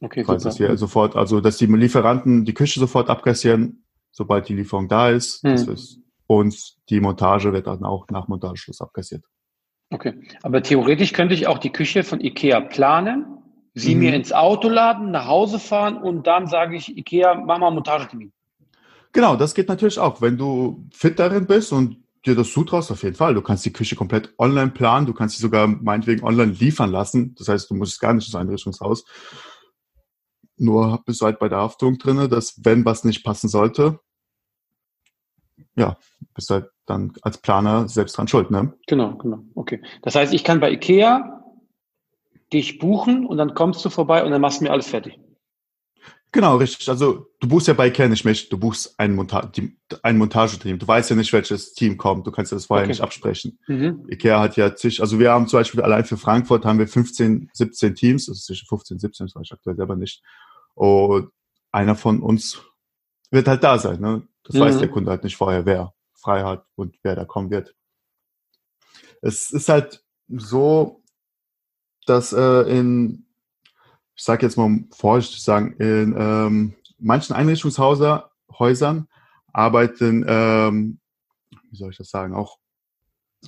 Okay, 0.00 0.22
super. 0.22 0.38
Dass 0.38 0.58
wir 0.58 0.76
sofort, 0.76 1.16
also 1.16 1.40
dass 1.40 1.58
die 1.58 1.66
Lieferanten 1.66 2.44
die 2.44 2.54
Küche 2.54 2.78
sofort 2.78 3.08
abkassieren, 3.08 3.84
sobald 4.12 4.48
die 4.48 4.54
Lieferung 4.54 4.88
da 4.88 5.10
ist. 5.10 5.42
Hm. 5.42 5.54
ist 5.54 6.00
und 6.26 6.76
die 6.90 7.00
Montage 7.00 7.52
wird 7.52 7.66
dann 7.66 7.84
auch 7.84 8.08
nach 8.10 8.28
Montageschluss 8.28 8.80
abkassiert. 8.80 9.24
Okay, 9.90 10.14
aber 10.42 10.62
theoretisch 10.62 11.12
könnte 11.12 11.34
ich 11.34 11.46
auch 11.46 11.58
die 11.58 11.70
Küche 11.70 12.02
von 12.02 12.20
Ikea 12.20 12.60
planen, 12.60 13.24
sie 13.74 13.94
mhm. 13.94 14.00
mir 14.00 14.14
ins 14.14 14.32
Auto 14.32 14.68
laden, 14.68 15.12
nach 15.12 15.28
Hause 15.28 15.60
fahren 15.60 15.98
und 15.98 16.26
dann 16.26 16.48
sage 16.48 16.76
ich 16.76 16.96
Ikea, 16.96 17.34
mach 17.34 17.58
mal 17.58 17.68
einen 17.68 17.76
Montagetermin. 17.76 18.32
Genau, 19.12 19.36
das 19.36 19.54
geht 19.54 19.68
natürlich 19.68 19.98
auch. 19.98 20.20
Wenn 20.20 20.36
du 20.36 20.86
fit 20.92 21.18
darin 21.18 21.46
bist 21.46 21.72
und 21.72 22.04
dir 22.26 22.34
das 22.34 22.50
zutraust, 22.50 22.90
auf 22.90 23.02
jeden 23.02 23.16
Fall. 23.16 23.34
Du 23.34 23.42
kannst 23.42 23.64
die 23.64 23.72
Küche 23.72 23.96
komplett 23.96 24.34
online 24.38 24.70
planen, 24.70 25.06
du 25.06 25.14
kannst 25.14 25.36
sie 25.36 25.42
sogar 25.42 25.66
meinetwegen 25.66 26.24
online 26.24 26.52
liefern 26.52 26.90
lassen. 26.90 27.34
Das 27.38 27.48
heißt, 27.48 27.70
du 27.70 27.74
musst 27.74 28.00
gar 28.00 28.12
nicht 28.12 28.26
ins 28.26 28.34
Einrichtungshaus. 28.34 29.04
Nur 30.56 31.02
bist 31.04 31.20
du 31.20 31.26
halt 31.26 31.38
bei 31.38 31.48
der 31.48 31.58
Haftung 31.58 31.98
drinne, 31.98 32.28
dass 32.28 32.64
wenn 32.64 32.84
was 32.84 33.04
nicht 33.04 33.24
passen 33.24 33.48
sollte, 33.48 34.00
ja, 35.76 35.96
bist 36.34 36.50
du 36.50 36.54
halt 36.54 36.70
dann 36.86 37.12
als 37.22 37.38
Planer 37.38 37.88
selbst 37.88 38.16
dran 38.16 38.28
schuld, 38.28 38.50
ne? 38.50 38.72
Genau, 38.86 39.16
genau. 39.16 39.40
Okay. 39.54 39.82
Das 40.02 40.14
heißt, 40.14 40.32
ich 40.32 40.44
kann 40.44 40.60
bei 40.60 40.70
Ikea 40.70 41.44
dich 42.52 42.78
buchen 42.78 43.26
und 43.26 43.38
dann 43.38 43.54
kommst 43.54 43.84
du 43.84 43.90
vorbei 43.90 44.24
und 44.24 44.30
dann 44.30 44.40
machst 44.40 44.60
du 44.60 44.64
mir 44.64 44.70
alles 44.70 44.86
fertig. 44.86 45.18
Genau, 46.32 46.56
richtig. 46.56 46.88
Also 46.88 47.28
du 47.40 47.48
buchst 47.48 47.68
ja 47.68 47.74
bei 47.74 47.90
Care 47.90 48.08
nicht 48.08 48.24
mit, 48.24 48.52
du 48.52 48.58
buchst 48.58 48.98
ein, 48.98 49.14
Monta 49.14 49.50
ein 50.02 50.18
Montageteam. 50.18 50.78
Du 50.78 50.86
weißt 50.86 51.10
ja 51.10 51.16
nicht, 51.16 51.32
welches 51.32 51.72
Team 51.72 51.96
kommt. 51.96 52.26
Du 52.26 52.30
kannst 52.30 52.52
ja 52.52 52.56
das 52.56 52.66
vorher 52.66 52.84
okay. 52.84 52.92
nicht 52.92 53.00
absprechen. 53.00 53.58
Mhm. 53.66 54.06
Ikea 54.10 54.40
hat 54.40 54.56
ja 54.56 54.74
zig, 54.74 55.00
also 55.00 55.18
wir 55.18 55.30
haben 55.30 55.48
zum 55.48 55.60
Beispiel 55.60 55.80
allein 55.80 56.04
für 56.04 56.16
Frankfurt 56.16 56.64
haben 56.64 56.78
wir 56.78 56.88
15, 56.88 57.50
17 57.52 57.94
Teams, 57.94 58.26
das 58.26 58.38
ist 58.38 58.46
zwischen 58.46 58.66
15, 58.66 58.98
17, 58.98 59.26
das 59.26 59.34
weiß 59.34 59.42
ich 59.44 59.52
aktuell 59.52 59.76
selber 59.76 59.96
nicht. 59.96 60.22
Und 60.74 61.30
einer 61.72 61.94
von 61.94 62.20
uns 62.20 62.60
wird 63.30 63.48
halt 63.48 63.64
da 63.64 63.78
sein. 63.78 64.00
Ne? 64.00 64.26
Das 64.44 64.56
mhm. 64.56 64.60
weiß 64.60 64.78
der 64.78 64.88
Kunde 64.88 65.10
halt 65.10 65.24
nicht 65.24 65.36
vorher, 65.36 65.64
wer 65.64 65.94
frei 66.14 66.42
hat 66.42 66.66
und 66.74 66.96
wer 67.02 67.14
da 67.14 67.24
kommen 67.24 67.50
wird. 67.50 67.74
Es 69.22 69.50
ist 69.52 69.68
halt 69.68 70.04
so, 70.28 71.02
dass 72.06 72.32
äh, 72.32 72.62
in 72.62 73.25
ich 74.16 74.24
sage 74.24 74.46
jetzt 74.46 74.56
mal 74.56 74.84
vorsichtig 74.90 75.42
sagen, 75.42 75.72
in 75.78 76.14
ähm, 76.18 76.74
manchen 76.98 77.36
Einrichtungshäusern 77.36 79.08
arbeiten, 79.52 80.24
ähm, 80.26 80.98
wie 81.70 81.76
soll 81.76 81.90
ich 81.90 81.98
das 81.98 82.10
sagen, 82.10 82.34
auch 82.34 82.58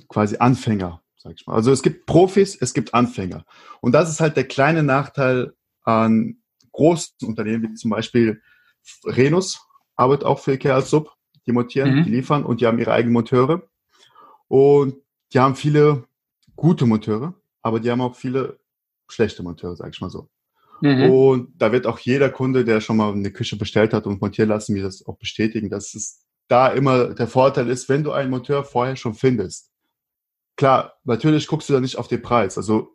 quasi 0.07 0.37
Anfänger, 0.37 1.01
sag 1.17 1.33
ich 1.35 1.47
mal. 1.47 1.55
Also 1.55 1.71
es 1.71 1.81
gibt 1.81 2.05
Profis, 2.05 2.55
es 2.59 2.73
gibt 2.73 2.93
Anfänger. 2.93 3.45
Und 3.81 3.93
das 3.93 4.09
ist 4.09 4.19
halt 4.19 4.37
der 4.37 4.47
kleine 4.47 4.83
Nachteil 4.83 5.53
an 5.83 6.37
großen 6.71 7.15
Unternehmen, 7.27 7.63
wie 7.63 7.73
zum 7.73 7.89
Beispiel 7.89 8.41
Renus, 9.05 9.59
arbeitet 9.95 10.25
auch 10.25 10.39
für 10.39 10.53
IKEA 10.53 10.75
als 10.75 10.91
Sub. 10.91 11.11
Die 11.47 11.51
montieren, 11.51 11.95
mhm. 11.95 12.03
die 12.03 12.11
liefern 12.11 12.45
und 12.45 12.61
die 12.61 12.67
haben 12.67 12.77
ihre 12.77 12.91
eigenen 12.91 13.13
Monteure. 13.13 13.63
Und 14.47 14.97
die 15.33 15.39
haben 15.39 15.55
viele 15.55 16.05
gute 16.55 16.85
Monteure, 16.85 17.33
aber 17.63 17.79
die 17.79 17.89
haben 17.89 18.01
auch 18.01 18.15
viele 18.15 18.59
schlechte 19.07 19.41
Monteure, 19.41 19.75
sag 19.75 19.93
ich 19.93 20.01
mal 20.01 20.11
so. 20.11 20.29
Mhm. 20.81 21.09
Und 21.09 21.61
da 21.61 21.71
wird 21.71 21.87
auch 21.87 21.99
jeder 21.99 22.29
Kunde, 22.29 22.65
der 22.65 22.81
schon 22.81 22.97
mal 22.97 23.11
eine 23.11 23.31
Küche 23.31 23.57
bestellt 23.57 23.93
hat 23.93 24.07
und 24.07 24.21
montieren 24.21 24.49
lassen, 24.49 24.73
mir 24.73 24.83
das 24.83 25.05
auch 25.05 25.17
bestätigen, 25.17 25.69
dass 25.69 25.93
es 25.93 26.25
da 26.47 26.67
immer 26.69 27.13
der 27.13 27.27
Vorteil 27.27 27.69
ist, 27.69 27.89
wenn 27.89 28.03
du 28.03 28.11
einen 28.11 28.31
Monteur 28.31 28.63
vorher 28.63 28.95
schon 28.95 29.13
findest. 29.13 29.71
Klar, 30.57 30.95
natürlich 31.03 31.47
guckst 31.47 31.69
du 31.69 31.73
da 31.73 31.79
nicht 31.79 31.97
auf 31.97 32.07
den 32.07 32.21
Preis. 32.21 32.57
Also 32.57 32.93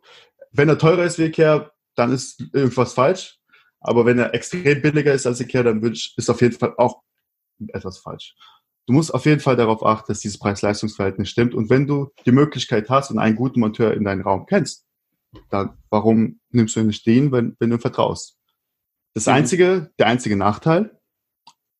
wenn 0.51 0.69
er 0.69 0.77
teurer 0.77 1.03
ist 1.03 1.17
wie 1.17 1.25
Ikea, 1.25 1.71
dann 1.95 2.11
ist 2.11 2.41
irgendwas 2.53 2.93
falsch. 2.93 3.39
Aber 3.79 4.05
wenn 4.05 4.19
er 4.19 4.33
extrem 4.33 4.81
billiger 4.81 5.13
ist 5.13 5.25
als 5.25 5.39
Ikea, 5.39 5.63
dann 5.63 5.81
ist 5.83 6.29
auf 6.29 6.41
jeden 6.41 6.57
Fall 6.57 6.73
auch 6.77 7.01
etwas 7.69 7.99
falsch. 7.99 8.35
Du 8.87 8.93
musst 8.93 9.13
auf 9.13 9.25
jeden 9.25 9.41
Fall 9.41 9.55
darauf 9.55 9.83
achten, 9.83 10.11
dass 10.11 10.19
dieses 10.19 10.37
Preis-Leistungs-Verhältnis 10.37 11.29
stimmt. 11.29 11.55
Und 11.55 11.69
wenn 11.69 11.87
du 11.87 12.11
die 12.25 12.31
Möglichkeit 12.31 12.89
hast 12.89 13.09
und 13.09 13.17
einen 13.19 13.35
guten 13.35 13.59
Monteur 13.59 13.93
in 13.93 14.03
deinem 14.03 14.21
Raum 14.21 14.45
kennst, 14.45 14.84
dann 15.49 15.77
warum 15.89 16.39
nimmst 16.49 16.75
du 16.75 16.83
nicht 16.83 17.05
den, 17.05 17.31
wenn, 17.31 17.55
wenn 17.59 17.69
du 17.69 17.77
ihm 17.77 17.81
vertraust? 17.81 18.37
Das 19.13 19.27
mhm. 19.27 19.33
einzige, 19.33 19.91
der 19.97 20.07
einzige 20.07 20.35
Nachteil, 20.35 20.99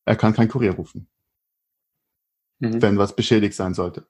er 0.04 0.16
kann 0.16 0.32
kein 0.32 0.48
Kurier 0.48 0.72
rufen. 0.72 1.08
Mhm. 2.58 2.80
Wenn 2.80 2.98
was 2.98 3.14
beschädigt 3.14 3.54
sein 3.54 3.74
sollte. 3.74 4.06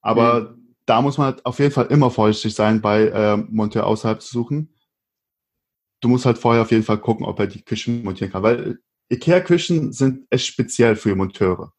Aber 0.00 0.40
mhm. 0.40 0.76
da 0.86 1.02
muss 1.02 1.18
man 1.18 1.26
halt 1.26 1.46
auf 1.46 1.58
jeden 1.58 1.72
Fall 1.72 1.86
immer 1.86 2.10
vorsichtig 2.10 2.54
sein, 2.54 2.80
bei 2.80 3.08
äh, 3.08 3.36
Monteur 3.36 3.86
außerhalb 3.86 4.22
zu 4.22 4.30
suchen. 4.30 4.74
Du 6.00 6.08
musst 6.08 6.26
halt 6.26 6.38
vorher 6.38 6.62
auf 6.62 6.70
jeden 6.70 6.84
Fall 6.84 6.98
gucken, 6.98 7.24
ob 7.26 7.40
er 7.40 7.46
die 7.46 7.64
Küchen 7.64 8.04
montieren 8.04 8.30
kann, 8.30 8.42
weil 8.42 8.78
Ikea-Küchen 9.10 9.92
sind 9.92 10.26
echt 10.30 10.46
speziell 10.46 10.96
für 10.96 11.14
Monteure. 11.14 11.72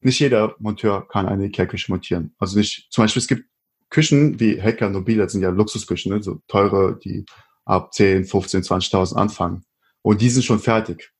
Nicht 0.00 0.20
jeder 0.20 0.54
Monteur 0.60 1.08
kann 1.08 1.26
eine 1.26 1.46
Ikea-Küche 1.46 1.90
montieren. 1.90 2.34
Also 2.38 2.56
nicht, 2.56 2.86
zum 2.90 3.04
Beispiel, 3.04 3.20
es 3.20 3.28
gibt 3.28 3.44
Küchen 3.90 4.38
wie 4.38 4.60
Hacker 4.60 4.90
Nobile, 4.90 5.28
sind 5.28 5.42
ja 5.42 5.50
Luxusküchen, 5.50 6.12
ne? 6.12 6.22
so 6.22 6.40
teure, 6.46 6.98
die 6.98 7.24
ab 7.64 7.92
10, 7.92 8.24
15, 8.24 8.62
20.000 8.62 9.16
anfangen. 9.16 9.64
Und 10.02 10.20
die 10.20 10.30
sind 10.30 10.44
schon 10.44 10.58
fertig. 10.58 11.12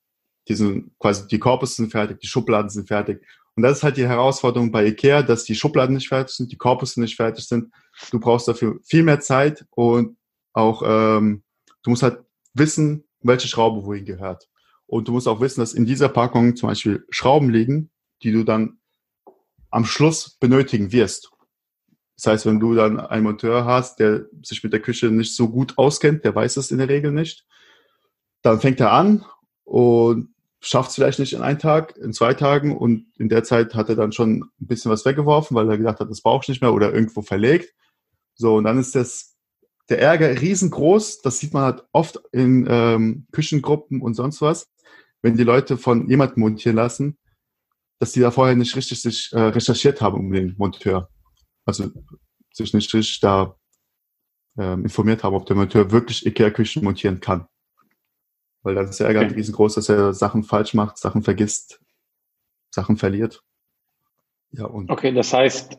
Die 0.48 0.54
sind 0.54 0.92
quasi, 0.98 1.26
die 1.28 1.38
Korpus 1.38 1.76
sind 1.76 1.90
fertig, 1.90 2.20
die 2.20 2.26
Schubladen 2.26 2.70
sind 2.70 2.88
fertig. 2.88 3.22
Und 3.54 3.62
das 3.62 3.78
ist 3.78 3.82
halt 3.82 3.96
die 3.96 4.06
Herausforderung 4.06 4.70
bei 4.70 4.86
Ikea, 4.86 5.22
dass 5.22 5.44
die 5.44 5.54
Schubladen 5.54 5.96
nicht 5.96 6.08
fertig 6.08 6.34
sind, 6.34 6.52
die 6.52 6.56
Korpus 6.56 6.96
nicht 6.96 7.16
fertig 7.16 7.46
sind. 7.46 7.72
Du 8.10 8.20
brauchst 8.20 8.48
dafür 8.48 8.78
viel 8.84 9.02
mehr 9.02 9.20
Zeit 9.20 9.66
und 9.70 10.16
auch, 10.52 10.82
ähm, 10.86 11.42
du 11.82 11.90
musst 11.90 12.02
halt 12.02 12.20
wissen, 12.54 13.04
welche 13.20 13.48
Schraube 13.48 13.84
wohin 13.84 14.04
gehört. 14.04 14.48
Und 14.86 15.08
du 15.08 15.12
musst 15.12 15.28
auch 15.28 15.40
wissen, 15.40 15.60
dass 15.60 15.74
in 15.74 15.86
dieser 15.86 16.08
Packung 16.08 16.56
zum 16.56 16.68
Beispiel 16.68 17.04
Schrauben 17.10 17.50
liegen, 17.50 17.90
die 18.22 18.32
du 18.32 18.44
dann 18.44 18.78
am 19.70 19.84
Schluss 19.84 20.38
benötigen 20.40 20.92
wirst. 20.92 21.30
Das 22.18 22.32
heißt, 22.32 22.46
wenn 22.46 22.58
du 22.58 22.74
dann 22.74 22.98
einen 22.98 23.22
Monteur 23.22 23.64
hast, 23.64 24.00
der 24.00 24.26
sich 24.42 24.64
mit 24.64 24.72
der 24.72 24.80
Küche 24.80 25.06
nicht 25.06 25.36
so 25.36 25.48
gut 25.48 25.78
auskennt, 25.78 26.24
der 26.24 26.34
weiß 26.34 26.56
es 26.56 26.72
in 26.72 26.78
der 26.78 26.88
Regel 26.88 27.12
nicht, 27.12 27.46
dann 28.42 28.60
fängt 28.60 28.80
er 28.80 28.90
an 28.90 29.24
und 29.62 30.30
schafft 30.60 30.90
es 30.90 30.96
vielleicht 30.96 31.20
nicht 31.20 31.32
in 31.32 31.42
einem 31.42 31.60
Tag, 31.60 31.96
in 31.96 32.12
zwei 32.12 32.34
Tagen 32.34 32.76
und 32.76 33.06
in 33.18 33.28
der 33.28 33.44
Zeit 33.44 33.76
hat 33.76 33.88
er 33.88 33.94
dann 33.94 34.10
schon 34.10 34.40
ein 34.60 34.66
bisschen 34.66 34.90
was 34.90 35.04
weggeworfen, 35.04 35.54
weil 35.54 35.70
er 35.70 35.78
gedacht 35.78 36.00
hat, 36.00 36.10
das 36.10 36.20
brauche 36.20 36.42
ich 36.42 36.48
nicht 36.48 36.60
mehr 36.60 36.74
oder 36.74 36.92
irgendwo 36.92 37.22
verlegt. 37.22 37.72
So, 38.34 38.56
und 38.56 38.64
dann 38.64 38.78
ist 38.78 38.96
das, 38.96 39.36
der 39.88 40.00
Ärger 40.00 40.40
riesengroß. 40.40 41.22
Das 41.22 41.38
sieht 41.38 41.52
man 41.52 41.62
halt 41.62 41.84
oft 41.92 42.20
in 42.32 42.66
ähm, 42.68 43.26
Küchengruppen 43.30 44.02
und 44.02 44.14
sonst 44.14 44.42
was, 44.42 44.68
wenn 45.22 45.36
die 45.36 45.44
Leute 45.44 45.76
von 45.76 46.08
jemandem 46.08 46.40
montieren 46.40 46.76
lassen, 46.76 47.16
dass 48.00 48.10
die 48.10 48.20
da 48.20 48.32
vorher 48.32 48.56
nicht 48.56 48.74
richtig 48.74 49.00
sich 49.00 49.32
äh, 49.32 49.38
recherchiert 49.40 50.00
haben 50.00 50.18
um 50.18 50.32
den 50.32 50.56
Monteur. 50.58 51.08
Also 51.68 51.90
sich 52.50 52.72
nicht 52.72 52.92
richtig 52.94 53.20
da 53.20 53.54
ähm, 54.56 54.84
informiert 54.84 55.22
haben, 55.22 55.36
ob 55.36 55.44
der 55.44 55.54
Monteur 55.54 55.90
wirklich 55.90 56.24
IKEA-Küchen 56.24 56.82
montieren 56.82 57.20
kann. 57.20 57.46
Weil 58.62 58.74
dann 58.74 58.88
ist 58.88 59.00
der 59.00 59.08
Ärger 59.08 59.26
okay. 59.26 59.34
riesengroß, 59.34 59.74
dass 59.74 59.90
er 59.90 60.14
Sachen 60.14 60.44
falsch 60.44 60.72
macht, 60.72 60.96
Sachen 60.96 61.22
vergisst, 61.22 61.80
Sachen 62.70 62.96
verliert. 62.96 63.44
Ja, 64.50 64.64
und 64.64 64.90
okay, 64.90 65.12
das 65.12 65.34
heißt, 65.34 65.76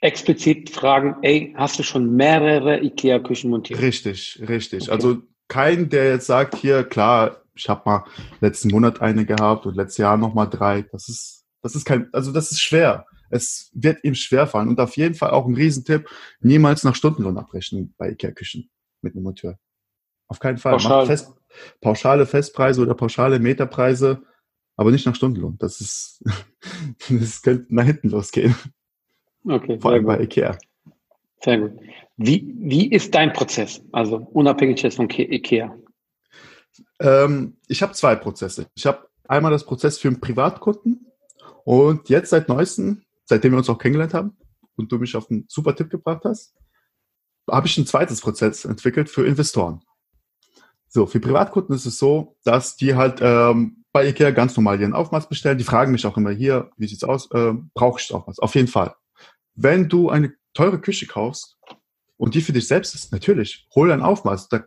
explizit 0.00 0.70
fragen, 0.70 1.16
ey, 1.22 1.52
hast 1.56 1.80
du 1.80 1.82
schon 1.82 2.14
mehrere 2.14 2.84
IKEA-Küchen 2.84 3.50
montiert? 3.50 3.80
Richtig, 3.80 4.40
richtig. 4.48 4.84
Okay. 4.84 4.92
Also 4.92 5.22
kein, 5.48 5.88
der 5.88 6.10
jetzt 6.12 6.26
sagt, 6.26 6.54
hier, 6.54 6.84
klar, 6.84 7.42
ich 7.56 7.68
habe 7.68 7.82
mal 7.84 8.04
letzten 8.40 8.68
Monat 8.68 9.00
eine 9.00 9.26
gehabt 9.26 9.66
und 9.66 9.74
letztes 9.74 9.98
Jahr 9.98 10.16
nochmal 10.16 10.48
drei. 10.48 10.82
Das 10.82 11.08
ist 11.08 11.36
das 11.62 11.74
ist 11.74 11.84
kein, 11.84 12.08
also 12.12 12.30
das 12.30 12.52
ist 12.52 12.60
schwer. 12.60 13.06
Es 13.30 13.70
wird 13.74 14.04
ihm 14.04 14.14
schwerfallen. 14.14 14.68
Und 14.68 14.80
auf 14.80 14.96
jeden 14.96 15.14
Fall 15.14 15.30
auch 15.30 15.46
ein 15.46 15.54
Riesentipp, 15.54 16.08
niemals 16.40 16.84
nach 16.84 16.94
Stundenlohn 16.94 17.38
abrechnen 17.38 17.94
bei 17.98 18.10
Ikea-Küchen 18.10 18.70
mit 19.02 19.14
einem 19.14 19.24
Monteur. 19.24 19.58
Auf 20.28 20.40
keinen 20.40 20.58
Fall. 20.58 20.72
Pauschal. 20.72 21.06
Fest, 21.06 21.32
pauschale 21.80 22.26
Festpreise 22.26 22.80
oder 22.82 22.94
pauschale 22.94 23.38
Meterpreise, 23.38 24.22
aber 24.76 24.90
nicht 24.90 25.06
nach 25.06 25.14
Stundenlohn. 25.14 25.56
Das 25.58 25.80
ist, 25.80 26.22
das 27.08 27.42
könnte 27.42 27.74
nach 27.74 27.84
hinten 27.84 28.10
losgehen. 28.10 28.54
Okay. 29.44 29.78
Vor 29.80 29.92
allem 29.92 30.04
bei 30.04 30.20
Ikea. 30.20 30.58
Sehr 31.42 31.58
gut. 31.58 31.72
Wie, 32.16 32.54
wie 32.58 32.90
ist 32.90 33.14
dein 33.14 33.32
Prozess? 33.32 33.82
Also 33.92 34.16
unabhängig 34.16 34.82
jetzt 34.82 34.96
von 34.96 35.08
Ikea. 35.08 35.76
Ähm, 36.98 37.56
ich 37.68 37.82
habe 37.82 37.92
zwei 37.92 38.16
Prozesse. 38.16 38.66
Ich 38.74 38.86
habe 38.86 39.08
einmal 39.28 39.52
das 39.52 39.64
Prozess 39.64 39.98
für 39.98 40.08
einen 40.08 40.20
Privatkunden 40.20 41.06
und 41.64 42.08
jetzt 42.08 42.30
seit 42.30 42.48
neuestem, 42.48 43.02
seitdem 43.26 43.52
wir 43.52 43.58
uns 43.58 43.68
auch 43.68 43.78
kennengelernt 43.78 44.14
haben 44.14 44.36
und 44.76 44.90
du 44.90 44.98
mich 44.98 45.14
auf 45.16 45.30
einen 45.30 45.44
super 45.48 45.76
Tipp 45.76 45.90
gebracht 45.90 46.22
hast, 46.24 46.54
habe 47.50 47.66
ich 47.66 47.76
ein 47.76 47.86
zweites 47.86 48.20
Prozess 48.20 48.64
entwickelt 48.64 49.08
für 49.08 49.26
Investoren. 49.26 49.82
So, 50.88 51.06
für 51.06 51.20
Privatkunden 51.20 51.74
ist 51.74 51.86
es 51.86 51.98
so, 51.98 52.36
dass 52.44 52.76
die 52.76 52.94
halt 52.94 53.18
ähm, 53.20 53.84
bei 53.92 54.08
Ikea 54.08 54.30
ganz 54.30 54.56
normal 54.56 54.80
ihren 54.80 54.94
Aufmaß 54.94 55.28
bestellen. 55.28 55.58
Die 55.58 55.64
fragen 55.64 55.92
mich 55.92 56.06
auch 56.06 56.16
immer 56.16 56.30
hier, 56.30 56.70
wie 56.76 56.86
sieht's 56.86 57.04
aus? 57.04 57.30
Äh, 57.32 57.54
Brauche 57.74 58.00
ich 58.00 58.12
Aufmaß? 58.12 58.38
Auf 58.38 58.54
jeden 58.54 58.68
Fall. 58.68 58.94
Wenn 59.54 59.88
du 59.88 60.10
eine 60.10 60.32
teure 60.54 60.80
Küche 60.80 61.06
kaufst 61.06 61.58
und 62.16 62.34
die 62.34 62.40
für 62.40 62.52
dich 62.52 62.68
selbst 62.68 62.94
ist, 62.94 63.12
natürlich, 63.12 63.68
hol 63.74 63.90
ein 63.90 64.02
Aufmaß. 64.02 64.48
Da, 64.48 64.64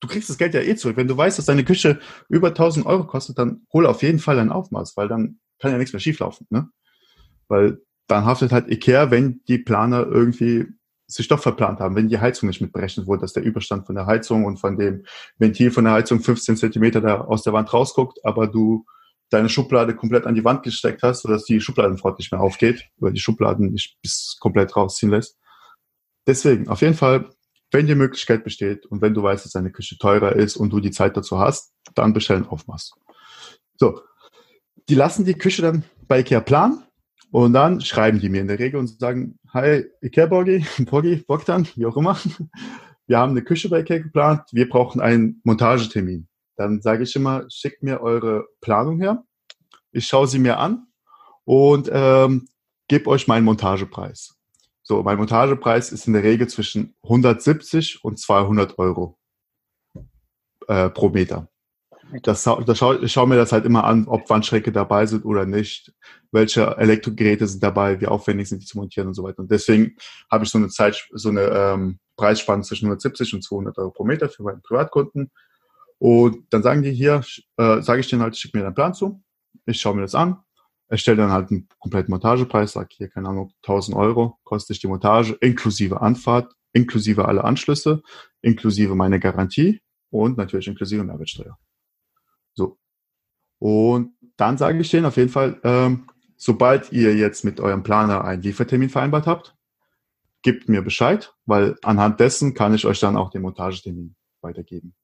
du 0.00 0.08
kriegst 0.08 0.30
das 0.30 0.38
Geld 0.38 0.54
ja 0.54 0.60
eh 0.60 0.76
zurück. 0.76 0.96
Wenn 0.96 1.08
du 1.08 1.16
weißt, 1.16 1.38
dass 1.38 1.46
deine 1.46 1.64
Küche 1.64 1.98
über 2.28 2.48
1000 2.48 2.86
Euro 2.86 3.04
kostet, 3.04 3.38
dann 3.38 3.66
hol 3.72 3.86
auf 3.86 4.02
jeden 4.02 4.18
Fall 4.18 4.38
ein 4.38 4.52
Aufmaß, 4.52 4.96
weil 4.96 5.08
dann 5.08 5.40
kann 5.58 5.72
ja 5.72 5.78
nichts 5.78 5.92
mehr 5.92 6.00
schieflaufen, 6.00 6.46
ne? 6.50 6.68
Weil 7.48 7.80
dann 8.06 8.24
haftet 8.24 8.52
halt 8.52 8.70
Ikea, 8.70 9.10
wenn 9.10 9.40
die 9.48 9.58
Planer 9.58 10.06
irgendwie 10.06 10.66
sich 11.06 11.28
doch 11.28 11.40
verplant 11.40 11.80
haben, 11.80 11.96
wenn 11.96 12.08
die 12.08 12.18
Heizung 12.18 12.48
nicht 12.48 12.60
mitberechnet 12.60 13.06
wurde, 13.06 13.22
dass 13.22 13.32
der 13.32 13.42
Überstand 13.42 13.86
von 13.86 13.94
der 13.94 14.06
Heizung 14.06 14.44
und 14.44 14.58
von 14.58 14.76
dem 14.76 15.04
Ventil 15.38 15.70
von 15.70 15.84
der 15.84 15.94
Heizung 15.94 16.20
15 16.20 16.56
Zentimeter 16.56 17.00
da 17.00 17.22
aus 17.22 17.42
der 17.42 17.54
Wand 17.54 17.72
rausguckt, 17.72 18.24
aber 18.24 18.46
du 18.46 18.84
deine 19.30 19.48
Schublade 19.48 19.94
komplett 19.94 20.26
an 20.26 20.34
die 20.34 20.44
Wand 20.44 20.62
gesteckt 20.62 21.02
hast, 21.02 21.22
sodass 21.22 21.44
die 21.44 21.60
Schubladenfront 21.60 22.18
nicht 22.18 22.30
mehr 22.30 22.40
aufgeht, 22.40 22.84
weil 22.98 23.12
die 23.12 23.20
Schubladen 23.20 23.72
nicht 23.72 23.96
bis 24.02 24.36
komplett 24.38 24.76
rausziehen 24.76 25.10
lässt. 25.10 25.38
Deswegen, 26.26 26.68
auf 26.68 26.82
jeden 26.82 26.94
Fall, 26.94 27.30
wenn 27.70 27.86
die 27.86 27.94
Möglichkeit 27.94 28.44
besteht 28.44 28.86
und 28.86 29.00
wenn 29.00 29.14
du 29.14 29.22
weißt, 29.22 29.44
dass 29.44 29.52
deine 29.52 29.72
Küche 29.72 29.96
teurer 29.98 30.36
ist 30.36 30.56
und 30.56 30.70
du 30.70 30.80
die 30.80 30.90
Zeit 30.90 31.16
dazu 31.16 31.38
hast, 31.38 31.72
dann 31.94 32.12
bestellen 32.12 32.46
Aufmaß. 32.46 32.92
So, 33.76 34.02
die 34.88 34.94
lassen 34.94 35.24
die 35.24 35.34
Küche 35.34 35.62
dann 35.62 35.84
bei 36.06 36.20
Ikea 36.20 36.40
planen 36.40 36.82
und 37.30 37.52
dann 37.52 37.80
schreiben 37.80 38.20
die 38.20 38.28
mir 38.28 38.40
in 38.40 38.48
der 38.48 38.58
Regel 38.58 38.80
und 38.80 38.88
sagen, 38.98 39.38
hi 39.52 39.84
Ikea 40.02 40.26
Borgi, 40.26 40.64
Borgi, 40.90 41.16
Bogdan, 41.26 41.68
wie 41.74 41.86
auch 41.86 41.96
immer. 41.96 42.18
Wir 43.06 43.18
haben 43.18 43.30
eine 43.30 43.42
Küche 43.42 43.68
bei 43.68 43.80
Ikea 43.80 43.98
geplant, 43.98 44.42
wir 44.52 44.68
brauchen 44.68 45.00
einen 45.00 45.40
Montagetermin. 45.44 46.28
Dann 46.56 46.82
sage 46.82 47.04
ich 47.04 47.14
immer, 47.16 47.44
schickt 47.48 47.82
mir 47.82 48.00
eure 48.00 48.46
Planung 48.60 49.00
her. 49.00 49.24
Ich 49.92 50.06
schaue 50.06 50.26
sie 50.26 50.38
mir 50.38 50.58
an 50.58 50.86
und 51.44 51.88
ähm, 51.92 52.48
gebe 52.88 53.08
euch 53.08 53.28
meinen 53.28 53.44
Montagepreis. 53.44 54.36
So, 54.82 55.02
mein 55.02 55.18
Montagepreis 55.18 55.92
ist 55.92 56.06
in 56.06 56.14
der 56.14 56.22
Regel 56.22 56.48
zwischen 56.48 56.94
170 57.02 58.04
und 58.04 58.18
200 58.18 58.78
Euro 58.78 59.18
äh, 60.66 60.88
pro 60.90 61.10
Meter. 61.10 61.48
Das, 62.22 62.44
das 62.44 62.78
schau, 62.78 62.94
ich 62.94 63.12
schaue 63.12 63.28
mir 63.28 63.36
das 63.36 63.52
halt 63.52 63.66
immer 63.66 63.84
an, 63.84 64.06
ob 64.06 64.30
Wandschränke 64.30 64.72
dabei 64.72 65.04
sind 65.06 65.24
oder 65.24 65.44
nicht, 65.44 65.92
welche 66.32 66.76
Elektrogeräte 66.78 67.46
sind 67.46 67.62
dabei, 67.62 68.00
wie 68.00 68.06
aufwendig 68.06 68.48
sind 68.48 68.62
die 68.62 68.66
zu 68.66 68.78
montieren 68.78 69.08
und 69.08 69.14
so 69.14 69.22
weiter. 69.22 69.40
Und 69.40 69.50
deswegen 69.50 69.96
habe 70.30 70.44
ich 70.44 70.50
so 70.50 70.58
eine 70.58 70.68
Zeit, 70.68 71.06
so 71.12 71.28
eine 71.28 71.42
ähm, 71.42 71.98
Preisspanne 72.16 72.62
zwischen 72.62 72.86
170 72.86 73.34
und 73.34 73.42
200 73.42 73.76
Euro 73.78 73.90
pro 73.90 74.04
Meter 74.04 74.28
für 74.28 74.42
meinen 74.42 74.62
Privatkunden. 74.62 75.30
Und 75.98 76.46
dann 76.50 76.62
sagen 76.62 76.82
die 76.82 76.92
hier, 76.92 77.22
äh, 77.56 77.82
sage 77.82 78.00
ich 78.00 78.08
denen 78.08 78.22
halt, 78.22 78.36
schick 78.36 78.54
mir 78.54 78.62
deinen 78.62 78.74
Plan 78.74 78.94
zu. 78.94 79.22
Ich 79.66 79.80
schaue 79.80 79.94
mir 79.94 80.02
das 80.02 80.14
an, 80.14 80.38
erstelle 80.88 81.18
dann 81.18 81.32
halt 81.32 81.50
einen 81.50 81.68
kompletten 81.78 82.10
Montagepreis, 82.10 82.72
sage 82.72 82.88
hier, 82.92 83.08
keine 83.08 83.28
Ahnung, 83.28 83.52
1000 83.62 83.96
Euro 83.96 84.38
kostet 84.44 84.68
sich 84.68 84.80
die 84.80 84.86
Montage, 84.86 85.36
inklusive 85.40 86.00
Anfahrt, 86.00 86.52
inklusive 86.72 87.26
alle 87.26 87.44
Anschlüsse, 87.44 88.02
inklusive 88.40 88.94
meine 88.94 89.20
Garantie 89.20 89.82
und 90.10 90.38
natürlich 90.38 90.68
inklusive 90.68 91.04
Mehrwertsteuer. 91.04 91.58
So. 92.58 92.76
Und 93.60 94.14
dann 94.36 94.58
sage 94.58 94.80
ich 94.80 94.90
denen 94.90 95.06
auf 95.06 95.16
jeden 95.16 95.30
Fall, 95.30 95.60
ähm, 95.62 96.08
sobald 96.36 96.92
ihr 96.92 97.14
jetzt 97.14 97.44
mit 97.44 97.60
eurem 97.60 97.84
Planer 97.84 98.24
einen 98.24 98.42
Liefertermin 98.42 98.90
vereinbart 98.90 99.26
habt, 99.26 99.56
gebt 100.42 100.68
mir 100.68 100.82
Bescheid, 100.82 101.32
weil 101.46 101.76
anhand 101.82 102.20
dessen 102.20 102.54
kann 102.54 102.74
ich 102.74 102.84
euch 102.84 102.98
dann 102.98 103.16
auch 103.16 103.30
den 103.30 103.42
Montagetermin 103.42 104.16
weitergeben. 104.40 104.94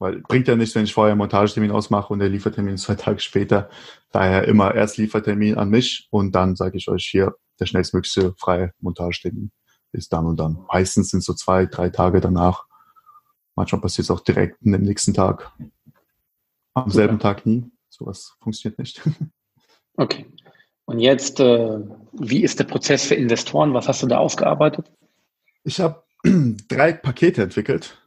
Weil 0.00 0.20
bringt 0.22 0.48
ja 0.48 0.56
nichts, 0.56 0.74
wenn 0.74 0.84
ich 0.84 0.94
vorher 0.94 1.12
einen 1.12 1.18
Montagetermin 1.18 1.70
ausmache 1.70 2.12
und 2.12 2.18
der 2.18 2.28
Liefertermin 2.28 2.74
ist 2.74 2.82
zwei 2.82 2.94
Tage 2.96 3.20
später. 3.20 3.70
Daher 4.10 4.46
immer 4.46 4.74
erst 4.74 4.96
Liefertermin 4.96 5.56
an 5.56 5.70
mich 5.70 6.08
und 6.10 6.32
dann 6.34 6.56
sage 6.56 6.78
ich 6.78 6.88
euch 6.88 7.06
hier, 7.06 7.34
der 7.60 7.66
schnellstmögliche 7.66 8.34
freie 8.36 8.72
Montagetermin 8.80 9.52
ist 9.92 10.12
dann 10.12 10.26
und 10.26 10.38
dann. 10.38 10.64
Meistens 10.72 11.10
sind 11.10 11.22
so 11.22 11.34
zwei, 11.34 11.66
drei 11.66 11.90
Tage 11.90 12.20
danach. 12.20 12.64
Manchmal 13.54 13.80
passiert 13.80 14.04
es 14.04 14.10
auch 14.10 14.20
direkt 14.20 14.58
am 14.64 14.70
nächsten 14.70 15.14
Tag. 15.14 15.50
Am 16.74 16.90
selben 16.90 17.18
Tag 17.18 17.46
nie. 17.46 17.70
Sowas 17.88 18.36
funktioniert 18.40 18.78
nicht. 18.78 19.02
Okay. 20.00 20.26
Und 20.84 21.00
jetzt, 21.00 21.40
äh, 21.40 21.80
wie 22.12 22.44
ist 22.44 22.60
der 22.60 22.64
Prozess 22.64 23.04
für 23.04 23.16
Investoren? 23.16 23.74
Was 23.74 23.88
hast 23.88 24.00
du 24.00 24.06
da 24.06 24.18
ausgearbeitet? 24.18 24.92
Ich 25.64 25.80
habe 25.80 26.04
drei 26.68 26.92
Pakete 26.92 27.42
entwickelt, 27.42 28.00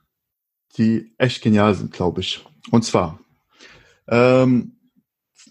die 0.78 1.13
echt 1.17 1.43
genial 1.43 1.76
sind, 1.76 1.91
glaube 1.91 2.21
ich. 2.21 2.45
Und 2.71 2.86
zwar 2.86 3.19
ähm, 4.08 4.78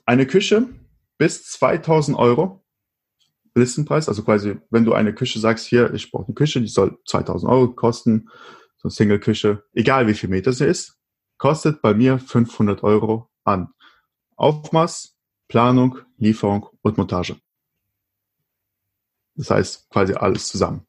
eine 0.07 0.27
Küche 0.27 0.71
bis 1.19 1.45
2000 1.45 2.17
Euro 2.17 2.65
Listenpreis, 3.55 4.09
also 4.09 4.23
quasi, 4.23 4.57
wenn 4.71 4.85
du 4.85 4.93
eine 4.93 5.15
Küche 5.15 5.39
sagst, 5.39 5.67
hier, 5.67 5.93
ich 5.93 6.11
brauche 6.11 6.27
eine 6.27 6.35
Küche, 6.35 6.61
die 6.61 6.69
soll 6.69 6.99
2000 7.07 7.51
Euro 7.51 7.73
kosten, 7.73 8.29
so 8.77 8.87
eine 8.87 8.93
Single-Küche, 8.93 9.65
egal 9.75 10.07
wie 10.07 10.15
viel 10.15 10.31
Meter 10.31 10.53
sie 10.53 10.67
ist, 10.67 11.00
kostet 11.41 11.81
bei 11.81 11.95
mir 11.95 12.19
500 12.19 12.83
Euro 12.85 13.31
an 13.45 13.73
Aufmaß, 14.37 15.17
Planung, 15.49 15.99
Lieferung 16.19 16.69
und 16.83 16.99
Montage. 16.99 17.37
Das 19.35 19.51
heißt 19.51 19.89
quasi 19.89 20.13
alles 20.13 20.49
zusammen. 20.49 20.87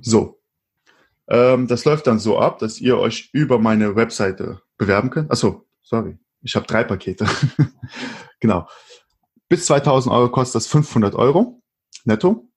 So. 0.00 0.40
Ähm, 1.26 1.66
das 1.66 1.84
läuft 1.84 2.06
dann 2.06 2.20
so 2.20 2.38
ab, 2.38 2.60
dass 2.60 2.80
ihr 2.80 2.96
euch 2.96 3.30
über 3.32 3.58
meine 3.58 3.96
Webseite 3.96 4.62
bewerben 4.78 5.10
könnt. 5.10 5.32
Achso, 5.32 5.66
sorry. 5.82 6.18
Ich 6.42 6.54
habe 6.54 6.66
drei 6.66 6.84
Pakete. 6.84 7.26
genau. 8.40 8.68
Bis 9.48 9.66
2000 9.66 10.14
Euro 10.14 10.30
kostet 10.30 10.54
das 10.56 10.68
500 10.68 11.16
Euro 11.16 11.60
netto. 12.04 12.48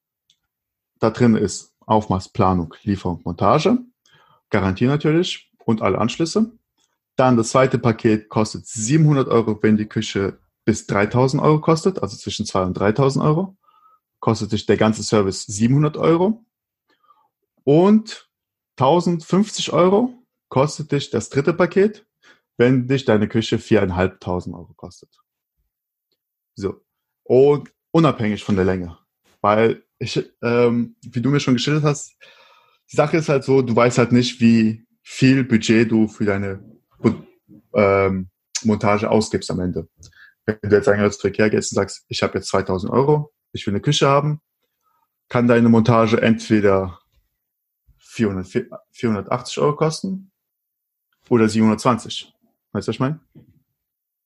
Da 1.00 1.10
drin 1.10 1.36
ist 1.36 1.74
Aufmaß, 1.88 2.30
Planung, 2.30 2.76
Lieferung, 2.84 3.22
Montage. 3.26 3.80
Garantie 4.52 4.86
natürlich 4.86 5.52
und 5.66 5.82
alle 5.82 5.98
Anschlüsse. 5.98 6.52
Dann 7.16 7.38
das 7.38 7.50
zweite 7.50 7.78
Paket 7.78 8.30
kostet 8.30 8.66
700 8.68 9.28
Euro, 9.28 9.62
wenn 9.62 9.78
die 9.78 9.88
Küche 9.88 10.40
bis 10.66 10.88
3000 10.88 11.42
Euro 11.42 11.62
kostet, 11.62 12.02
also 12.02 12.18
zwischen 12.18 12.46
2 12.46 12.64
und 12.64 12.74
3000 12.74 13.24
Euro. 13.24 13.58
Kostet 14.20 14.50
sich 14.50 14.66
der 14.66 14.78
ganze 14.78 15.04
Service 15.04 15.44
700 15.46 15.98
Euro. 15.98 16.46
Und 17.64 18.30
1050 18.78 19.74
Euro 19.74 20.14
kostet 20.50 20.92
dich 20.92 21.10
das 21.10 21.30
dritte 21.30 21.54
Paket, 21.54 22.06
wenn 22.58 22.88
dich 22.88 23.06
deine 23.06 23.28
Küche 23.28 23.58
4.500 23.58 24.54
Euro 24.54 24.74
kostet. 24.76 25.10
So. 26.56 26.82
Und 27.24 27.72
unabhängig 27.92 28.44
von 28.44 28.56
der 28.56 28.66
Länge. 28.66 28.98
Weil 29.42 29.84
ich, 30.00 30.24
ähm, 30.42 30.96
wie 31.02 31.22
du 31.22 31.30
mir 31.30 31.40
schon 31.40 31.56
geschildert 31.56 31.84
hast, 31.84 32.16
die 32.92 32.96
Sache 32.96 33.18
ist 33.18 33.30
halt 33.30 33.44
so, 33.44 33.62
du 33.62 33.76
weißt 33.76 33.98
halt 33.98 34.12
nicht, 34.12 34.40
wie 34.40 34.86
viel 35.02 35.44
Budget 35.44 35.92
du 35.92 36.08
für 36.08 36.26
deine 36.26 36.64
ähm, 37.74 38.30
Montage 38.64 39.10
ausgibst 39.10 39.52
am 39.52 39.60
Ende. 39.60 39.88
Wenn 40.46 40.58
du 40.62 40.76
jetzt 40.76 40.88
einen 40.88 41.12
Verkehr 41.12 41.50
gehst 41.50 41.72
und 41.72 41.76
sagst, 41.76 42.06
ich 42.08 42.22
habe 42.24 42.36
jetzt 42.36 42.50
2000 42.50 42.92
Euro, 42.92 43.32
ich 43.52 43.66
will 43.66 43.74
eine 43.74 43.82
Küche 43.82 44.08
haben, 44.08 44.42
kann 45.30 45.48
deine 45.48 45.70
Montage 45.70 46.22
entweder 46.22 47.00
400, 47.98 48.68
480 48.92 49.58
Euro 49.60 49.76
kosten 49.76 50.32
oder 51.30 51.48
720. 51.48 52.34
Weißt 52.72 52.88
du, 52.88 52.90
was 52.90 52.96
ich 52.96 53.00
meine? 53.00 53.20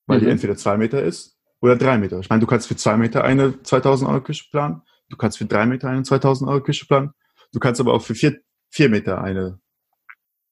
Weil 0.05 0.19
mhm. 0.19 0.25
die 0.25 0.29
entweder 0.31 0.55
zwei 0.57 0.77
Meter 0.77 1.01
ist 1.03 1.37
oder 1.61 1.75
drei 1.75 1.97
Meter. 1.97 2.19
Ich 2.19 2.29
meine, 2.29 2.39
du 2.39 2.47
kannst 2.47 2.67
für 2.67 2.75
zwei 2.75 2.97
Meter 2.97 3.23
eine 3.23 3.61
2000 3.61 4.09
Euro 4.09 4.21
Küche 4.21 4.45
planen, 4.51 4.81
du 5.09 5.17
kannst 5.17 5.37
für 5.37 5.45
drei 5.45 5.65
Meter 5.65 5.89
eine 5.89 6.03
2000 6.03 6.49
Euro 6.49 6.61
Küche 6.61 6.85
planen, 6.85 7.13
du 7.53 7.59
kannst 7.59 7.79
aber 7.79 7.93
auch 7.93 8.01
für 8.01 8.15
vier, 8.15 8.41
vier 8.69 8.89
Meter 8.89 9.21
eine 9.21 9.59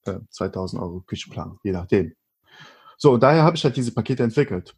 äh, 0.06 0.20
2000 0.30 0.82
Euro 0.82 1.02
Küche 1.02 1.30
planen, 1.30 1.60
je 1.64 1.72
nachdem. 1.72 2.16
So, 2.98 3.14
und 3.14 3.24
daher 3.24 3.44
habe 3.44 3.56
ich 3.56 3.64
halt 3.64 3.76
diese 3.76 3.94
Pakete 3.94 4.24
entwickelt, 4.24 4.76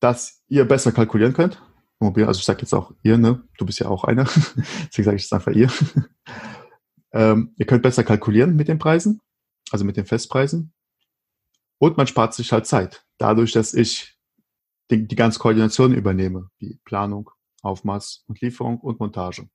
dass 0.00 0.42
ihr 0.48 0.64
besser 0.64 0.92
kalkulieren 0.92 1.32
könnt. 1.32 1.62
Also 1.98 2.38
ich 2.38 2.44
sage 2.44 2.60
jetzt 2.60 2.74
auch 2.74 2.92
ihr, 3.02 3.16
ne? 3.16 3.42
Du 3.58 3.64
bist 3.64 3.78
ja 3.78 3.88
auch 3.88 4.04
einer. 4.04 4.24
Deswegen 4.88 5.04
sage 5.04 5.16
ich 5.16 5.22
jetzt 5.22 5.32
einfach 5.32 5.52
ihr. 5.52 5.70
ähm, 7.12 7.54
ihr 7.56 7.66
könnt 7.66 7.82
besser 7.82 8.04
kalkulieren 8.04 8.54
mit 8.54 8.68
den 8.68 8.78
Preisen, 8.78 9.20
also 9.70 9.84
mit 9.84 9.96
den 9.96 10.04
Festpreisen. 10.04 10.72
Und 11.78 11.96
man 11.96 12.06
spart 12.06 12.34
sich 12.34 12.52
halt 12.52 12.66
Zeit. 12.66 13.04
Dadurch, 13.18 13.52
dass 13.52 13.74
ich 13.74 14.18
die, 14.90 15.06
die 15.06 15.16
ganze 15.16 15.38
Koordination 15.38 15.94
übernehme, 15.94 16.50
wie 16.58 16.78
Planung, 16.84 17.30
Aufmaß 17.62 18.24
und 18.28 18.40
Lieferung 18.40 18.78
und 18.80 19.00
Montage. 19.00 19.48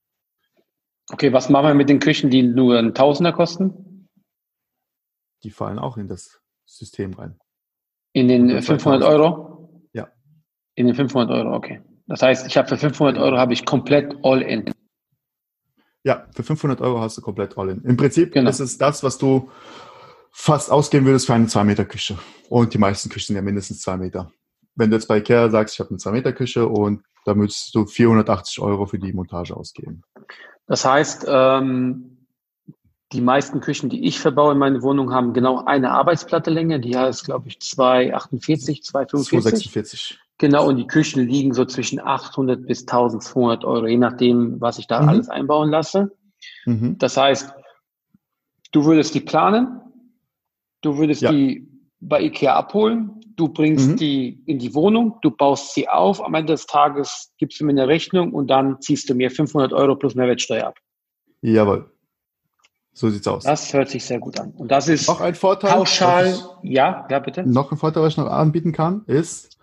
Okay, 1.11 1.33
was 1.33 1.49
machen 1.49 1.67
wir 1.67 1.73
mit 1.73 1.89
den 1.89 1.99
Küchen, 1.99 2.29
die 2.29 2.43
nur 2.43 2.77
einen 2.77 2.93
Tausender 2.93 3.33
kosten? 3.33 3.90
Die 5.43 5.51
fallen 5.51 5.79
auch 5.79 5.97
in 5.97 6.07
das 6.07 6.41
System 6.65 7.13
rein. 7.13 7.39
In 8.13 8.27
den 8.27 8.61
500 8.61 9.03
Euro? 9.03 9.87
Ja. 9.93 10.09
In 10.75 10.87
den 10.87 10.95
500 10.95 11.31
Euro, 11.31 11.55
okay. 11.55 11.81
Das 12.07 12.21
heißt, 12.21 12.47
ich 12.47 12.57
habe 12.57 12.67
für 12.67 12.77
500 12.77 13.17
Euro 13.17 13.37
habe 13.37 13.53
ich 13.53 13.65
komplett 13.65 14.13
All-In. 14.23 14.71
Ja, 16.03 16.27
für 16.33 16.43
500 16.43 16.81
Euro 16.81 16.99
hast 16.99 17.17
du 17.17 17.21
komplett 17.21 17.57
All-In. 17.57 17.83
Im 17.83 17.95
Prinzip 17.95 18.33
genau. 18.33 18.49
ist 18.49 18.59
es 18.59 18.77
das, 18.77 19.03
was 19.03 19.17
du 19.17 19.49
fast 20.31 20.71
ausgeben 20.71 21.05
würdest 21.05 21.27
für 21.27 21.33
eine 21.33 21.45
2-Meter-Küche. 21.45 22.17
Und 22.49 22.73
die 22.73 22.77
meisten 22.77 23.09
Küchen 23.09 23.27
sind 23.27 23.35
ja 23.35 23.41
mindestens 23.41 23.81
2 23.81 23.97
Meter 23.97 24.31
wenn 24.75 24.89
du 24.89 24.95
jetzt 24.95 25.07
bei 25.07 25.17
Ikea 25.17 25.49
sagst, 25.49 25.75
ich 25.75 25.79
habe 25.79 25.89
eine 25.89 25.99
2-Meter-Küche 25.99 26.67
und 26.67 27.03
da 27.25 27.33
müsstest 27.33 27.75
du 27.75 27.85
480 27.85 28.59
Euro 28.59 28.85
für 28.85 28.99
die 28.99 29.13
Montage 29.13 29.55
ausgeben. 29.55 30.03
Das 30.67 30.85
heißt, 30.85 31.25
ähm, 31.27 32.20
die 33.13 33.21
meisten 33.21 33.59
Küchen, 33.59 33.89
die 33.89 34.05
ich 34.05 34.19
verbaue 34.19 34.53
in 34.53 34.57
meine 34.57 34.81
Wohnung, 34.81 35.13
haben 35.13 35.33
genau 35.33 35.63
eine 35.65 35.91
Arbeitsplatte-Länge. 35.91 36.79
Die 36.79 36.97
heißt, 36.97 37.25
glaube 37.25 37.49
ich, 37.49 37.59
248, 37.59 38.83
245. 38.83 39.71
246. 39.71 40.19
Genau, 40.37 40.67
und 40.67 40.77
die 40.77 40.87
Küchen 40.87 41.27
liegen 41.27 41.53
so 41.53 41.65
zwischen 41.65 41.99
800 41.99 42.65
bis 42.65 42.81
1200 42.81 43.63
Euro, 43.63 43.85
je 43.85 43.97
nachdem, 43.97 44.59
was 44.59 44.79
ich 44.79 44.87
da 44.87 45.01
mhm. 45.01 45.09
alles 45.09 45.29
einbauen 45.29 45.69
lasse. 45.69 46.17
Mhm. 46.65 46.97
Das 46.97 47.15
heißt, 47.15 47.53
du 48.71 48.85
würdest 48.85 49.13
die 49.13 49.19
planen, 49.19 49.79
du 50.81 50.97
würdest 50.97 51.21
ja. 51.21 51.31
die 51.31 51.67
bei 51.99 52.23
Ikea 52.23 52.55
abholen, 52.55 53.19
du 53.35 53.49
bringst 53.49 53.89
mhm. 53.91 53.95
die 53.97 54.41
in 54.47 54.57
die 54.57 54.73
Wohnung, 54.73 55.17
du 55.21 55.29
baust 55.29 55.75
sie 55.75 55.87
auf, 55.87 56.23
am 56.23 56.33
Ende 56.33 56.53
des 56.53 56.65
Tages 56.65 57.31
gibst 57.37 57.59
du 57.59 57.65
mir 57.65 57.71
eine 57.71 57.87
Rechnung 57.87 58.33
und 58.33 58.47
dann 58.47 58.81
ziehst 58.81 59.09
du 59.09 59.13
mir 59.13 59.29
500 59.29 59.73
Euro 59.73 59.95
plus 59.95 60.15
Mehrwertsteuer 60.15 60.65
ab. 60.65 60.79
Jawohl. 61.41 61.90
So 62.93 63.09
sieht's 63.09 63.27
aus. 63.27 63.43
Das 63.43 63.73
hört 63.73 63.89
sich 63.89 64.03
sehr 64.03 64.19
gut 64.19 64.39
an. 64.39 64.51
Und 64.51 64.69
das 64.69 64.87
ist 64.87 65.07
noch 65.07 65.21
ein 65.21 65.35
Vorteil. 65.35 65.71
Pauschal. 65.71 66.37
Ja, 66.61 67.07
ja, 67.09 67.19
bitte. 67.19 67.43
Noch 67.47 67.71
ein 67.71 67.77
Vorteil, 67.77 68.03
was 68.03 68.13
ich 68.13 68.17
noch 68.17 68.27
anbieten 68.27 68.73
kann, 68.73 69.03
ist, 69.07 69.57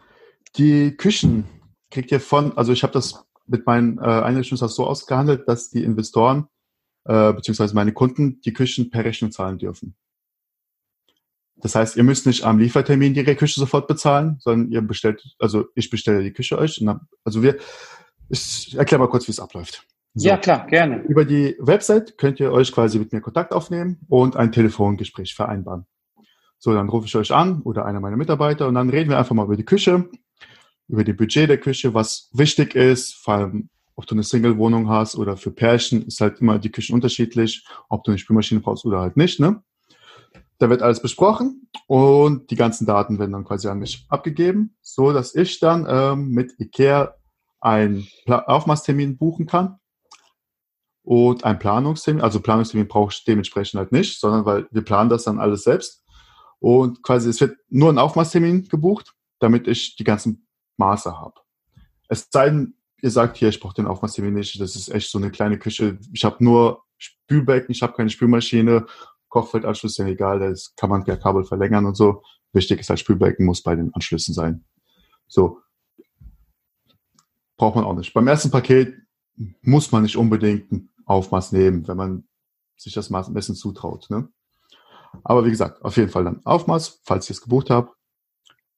die 0.57 0.97
Küchen 0.97 1.45
kriegt 1.91 2.11
ihr 2.11 2.21
von, 2.21 2.57
also 2.57 2.73
ich 2.73 2.83
habe 2.83 2.93
das 2.93 3.25
mit 3.47 3.67
meinen 3.67 3.99
äh, 3.99 4.03
Einrichtungen 4.03 4.67
so 4.69 4.87
ausgehandelt, 4.87 5.47
dass 5.47 5.71
die 5.71 5.85
Investoren 5.85 6.49
äh, 7.05 7.33
beziehungsweise 7.33 7.75
meine 7.75 7.93
Kunden 7.93 8.41
die 8.43 8.53
Küchen 8.53 8.91
per 8.91 9.05
Rechnung 9.05 9.33
zahlen 9.33 9.59
dürfen. 9.59 9.95
Das 11.57 11.75
heißt, 11.75 11.97
ihr 11.97 12.05
müsst 12.05 12.27
nicht 12.27 12.45
am 12.45 12.59
Liefertermin 12.59 13.15
die 13.15 13.25
Küche 13.25 13.59
sofort 13.59 13.89
bezahlen, 13.89 14.37
sondern 14.41 14.71
ihr 14.71 14.81
bestellt, 14.81 15.23
also 15.39 15.67
ich 15.75 15.91
bestelle 15.91 16.23
die 16.23 16.33
Küche 16.33 16.57
euch. 16.57 16.81
Dann, 16.85 17.01
also 17.25 17.43
wir, 17.43 17.57
ich 18.29 18.77
erkläre 18.77 19.01
mal 19.01 19.09
kurz, 19.09 19.27
wie 19.27 19.33
es 19.33 19.41
abläuft. 19.41 19.85
So. 20.19 20.29
Ja, 20.29 20.37
klar, 20.37 20.67
gerne. 20.67 21.03
Über 21.03 21.25
die 21.25 21.55
Website 21.61 22.19
könnt 22.19 22.41
ihr 22.41 22.51
euch 22.51 22.73
quasi 22.73 22.99
mit 22.99 23.13
mir 23.13 23.21
Kontakt 23.21 23.53
aufnehmen 23.53 24.01
und 24.09 24.37
ein 24.37 24.51
Telefongespräch 24.51 25.35
vereinbaren. 25.35 25.87
So, 26.59 26.73
dann 26.73 26.89
rufe 26.89 27.07
ich 27.07 27.15
euch 27.15 27.33
an 27.33 27.63
oder 27.63 27.85
einer 27.85 28.01
meiner 28.01 28.17
Mitarbeiter 28.17 28.67
und 28.67 28.75
dann 28.75 28.91
reden 28.91 29.11
wir 29.11 29.19
einfach 29.19 29.35
mal 29.35 29.45
über 29.45 29.57
die 29.57 29.65
Küche, 29.65 30.09
über 30.89 31.05
die 31.05 31.13
Budget 31.13 31.49
der 31.49 31.59
Küche, 31.59 31.95
was 31.95 32.31
wichtig 32.33 32.75
ist, 32.75 33.15
vor 33.15 33.35
allem 33.35 33.71
ob 33.95 34.07
du 34.07 34.15
eine 34.15 34.23
Single-Wohnung 34.23 34.89
hast 34.89 35.17
oder 35.17 35.37
für 35.37 35.51
Pärchen, 35.51 36.07
ist 36.07 36.21
halt 36.21 36.41
immer 36.41 36.59
die 36.59 36.71
Küchen 36.71 36.95
unterschiedlich, 36.95 37.65
ob 37.89 38.05
du 38.05 38.13
eine 38.13 38.19
Spülmaschine 38.19 38.61
brauchst 38.61 38.85
oder 38.85 39.01
halt 39.01 39.17
nicht, 39.17 39.41
ne? 39.41 39.63
Da 40.59 40.69
wird 40.71 40.83
alles 40.83 41.01
besprochen 41.01 41.69
und 41.87 42.51
die 42.51 42.57
ganzen 42.57 42.87
Daten 42.87 43.19
werden 43.21 43.33
dann 43.33 43.45
quasi 43.45 43.69
an 43.69 43.79
mich 43.79 44.07
abgegeben, 44.09 44.77
so 44.81 45.13
dass 45.13 45.35
ich 45.35 45.61
dann 45.61 45.87
ähm, 45.89 46.31
mit 46.31 46.59
IKEA 46.59 47.15
einen 47.61 48.09
Aufmaßtermin 48.27 49.17
buchen 49.17 49.47
kann 49.47 49.79
und 51.09 51.45
ein 51.45 51.59
Planungstermin. 51.59 52.21
Also 52.21 52.39
Planungstermin 52.39 52.87
brauche 52.87 53.15
ich 53.15 53.25
dementsprechend 53.25 53.79
halt 53.79 53.93
nicht, 53.93 54.21
sondern 54.21 54.45
weil 54.45 54.69
wir 54.71 54.83
planen 54.83 55.09
das 55.09 55.25
dann 55.25 55.39
alles 55.39 55.63
selbst. 55.63 56.05
Und 56.59 57.03
quasi 57.03 57.31
es 57.31 57.41
wird 57.41 57.57
nur 57.71 57.91
ein 57.91 57.97
Aufmaßtermin 57.97 58.69
gebucht, 58.69 59.15
damit 59.39 59.67
ich 59.69 59.97
die 59.97 60.05
ganzen 60.05 60.47
Maße 60.77 61.19
habe. 61.19 61.41
Es 62.09 62.29
sei 62.31 62.51
denn, 62.51 62.75
ihr 63.01 63.11
sagt 63.11 63.39
hier, 63.39 63.49
ich 63.49 63.59
brauche 63.59 63.73
den 63.73 63.87
Aufmaßtermin 63.87 64.35
nicht, 64.35 64.61
das 64.61 64.77
ist 64.77 64.91
echt 64.91 65.11
so 65.11 65.17
eine 65.17 65.31
kleine 65.31 65.59
Küche. 65.59 65.99
Ich 66.13 66.27
habe 66.27 66.45
nur 66.45 66.83
Spülbecken, 66.99 67.73
ich 67.73 67.81
habe 67.81 67.95
keine 67.95 68.11
Spülmaschine 68.11 68.85
Kochfeldanschluss 69.31 69.93
ist 69.93 69.99
ja 69.99 70.07
egal, 70.07 70.41
das 70.41 70.75
kann 70.77 70.91
man 70.91 71.05
per 71.05 71.17
Kabel 71.17 71.45
verlängern 71.45 71.87
und 71.87 71.97
so. 71.97 72.23
Wichtig 72.53 72.81
ist 72.81 72.91
halt, 72.91 73.01
Spülbecken 73.01 73.47
muss 73.47 73.63
bei 73.63 73.77
den 73.77 73.95
Anschlüssen 73.95 74.35
sein. 74.35 74.65
So. 75.27 75.61
Braucht 77.57 77.77
man 77.77 77.85
auch 77.85 77.95
nicht. 77.95 78.13
Beim 78.15 78.27
ersten 78.27 78.51
Paket 78.51 78.95
muss 79.63 79.93
man 79.93 80.03
nicht 80.03 80.17
unbedingt 80.17 80.73
ein 80.73 80.91
Aufmaß 81.09 81.53
nehmen, 81.53 81.87
wenn 81.89 81.97
man 81.97 82.29
sich 82.77 82.95
das 82.95 83.11
Maß 83.11 83.29
ein 83.29 83.35
bisschen 83.35 83.55
zutraut. 83.55 84.09
Ne? 84.11 84.29
Aber 85.25 85.45
wie 85.45 85.51
gesagt, 85.51 85.83
auf 85.83 85.97
jeden 85.97 86.11
Fall 86.11 86.25
dann 86.25 86.45
Aufmaß, 86.45 87.01
falls 87.05 87.29
ihr 87.29 87.35
es 87.35 87.41
gebucht 87.41 87.71
habt. 87.71 87.95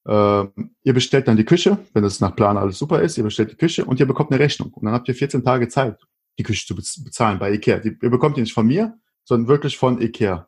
Ähm, 0.07 0.75
ihr 0.83 0.93
bestellt 0.93 1.27
dann 1.27 1.37
die 1.37 1.45
Küche, 1.45 1.77
wenn 1.93 2.03
das 2.03 2.19
nach 2.19 2.35
Plan 2.35 2.57
alles 2.57 2.79
super 2.79 3.01
ist, 3.01 3.17
ihr 3.17 3.23
bestellt 3.23 3.51
die 3.51 3.57
Küche 3.57 3.85
und 3.85 3.99
ihr 3.99 4.07
bekommt 4.07 4.31
eine 4.31 4.39
Rechnung. 4.39 4.73
Und 4.73 4.85
dann 4.85 4.93
habt 4.93 5.07
ihr 5.07 5.15
14 5.15 5.43
Tage 5.43 5.67
Zeit, 5.67 5.99
die 6.39 6.43
Küche 6.43 6.65
zu 6.65 6.75
bezahlen 6.75 7.37
bei 7.37 7.51
Ikea. 7.51 7.77
Die, 7.77 7.97
ihr 8.01 8.09
bekommt 8.09 8.37
die 8.37 8.41
nicht 8.41 8.53
von 8.53 8.65
mir, 8.65 8.97
sondern 9.23 9.47
wirklich 9.47 9.77
von 9.77 10.01
Ikea. 10.01 10.47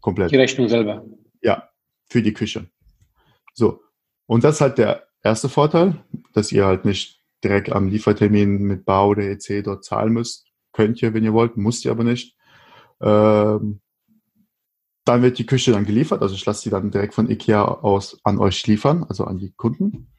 Komplett. 0.00 0.32
Die 0.32 0.36
Rechnung 0.36 0.68
selber. 0.68 1.02
Ja, 1.40 1.70
für 2.04 2.20
die 2.20 2.34
Küche. 2.34 2.68
So. 3.54 3.80
Und 4.26 4.44
das 4.44 4.56
ist 4.56 4.60
halt 4.60 4.78
der 4.78 5.06
erste 5.22 5.48
Vorteil, 5.48 6.04
dass 6.32 6.52
ihr 6.52 6.66
halt 6.66 6.84
nicht 6.84 7.22
direkt 7.42 7.72
am 7.72 7.88
Liefertermin 7.88 8.62
mit 8.62 8.84
Bau 8.84 9.08
oder 9.08 9.22
EC 9.22 9.62
dort 9.64 9.84
zahlen 9.84 10.12
müsst. 10.12 10.46
Könnt 10.74 11.00
ihr, 11.00 11.14
wenn 11.14 11.24
ihr 11.24 11.32
wollt, 11.32 11.56
müsst 11.56 11.84
ihr 11.86 11.92
aber 11.92 12.04
nicht. 12.04 12.36
Ähm, 13.00 13.80
dann 15.04 15.22
wird 15.22 15.38
die 15.38 15.46
Küche 15.46 15.72
dann 15.72 15.84
geliefert, 15.84 16.22
also 16.22 16.34
ich 16.34 16.44
lasse 16.44 16.62
sie 16.62 16.70
dann 16.70 16.90
direkt 16.90 17.14
von 17.14 17.30
Ikea 17.30 17.62
aus 17.62 18.18
an 18.24 18.38
euch 18.38 18.66
liefern, 18.66 19.04
also 19.04 19.24
an 19.24 19.38
die 19.38 19.52
Kunden. 19.52 20.10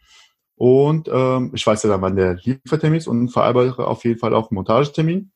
Und 0.55 1.09
ähm, 1.11 1.51
ich 1.53 1.65
weiß 1.65 1.83
ja 1.83 1.89
dann, 1.89 2.01
wann 2.01 2.15
der 2.15 2.35
Liefertermin 2.35 2.97
ist 2.97 3.07
und 3.07 3.29
vereinbare 3.29 3.87
auf 3.87 4.05
jeden 4.05 4.19
Fall 4.19 4.33
auch 4.33 4.49
einen 4.49 4.55
Montagetermin. 4.55 5.31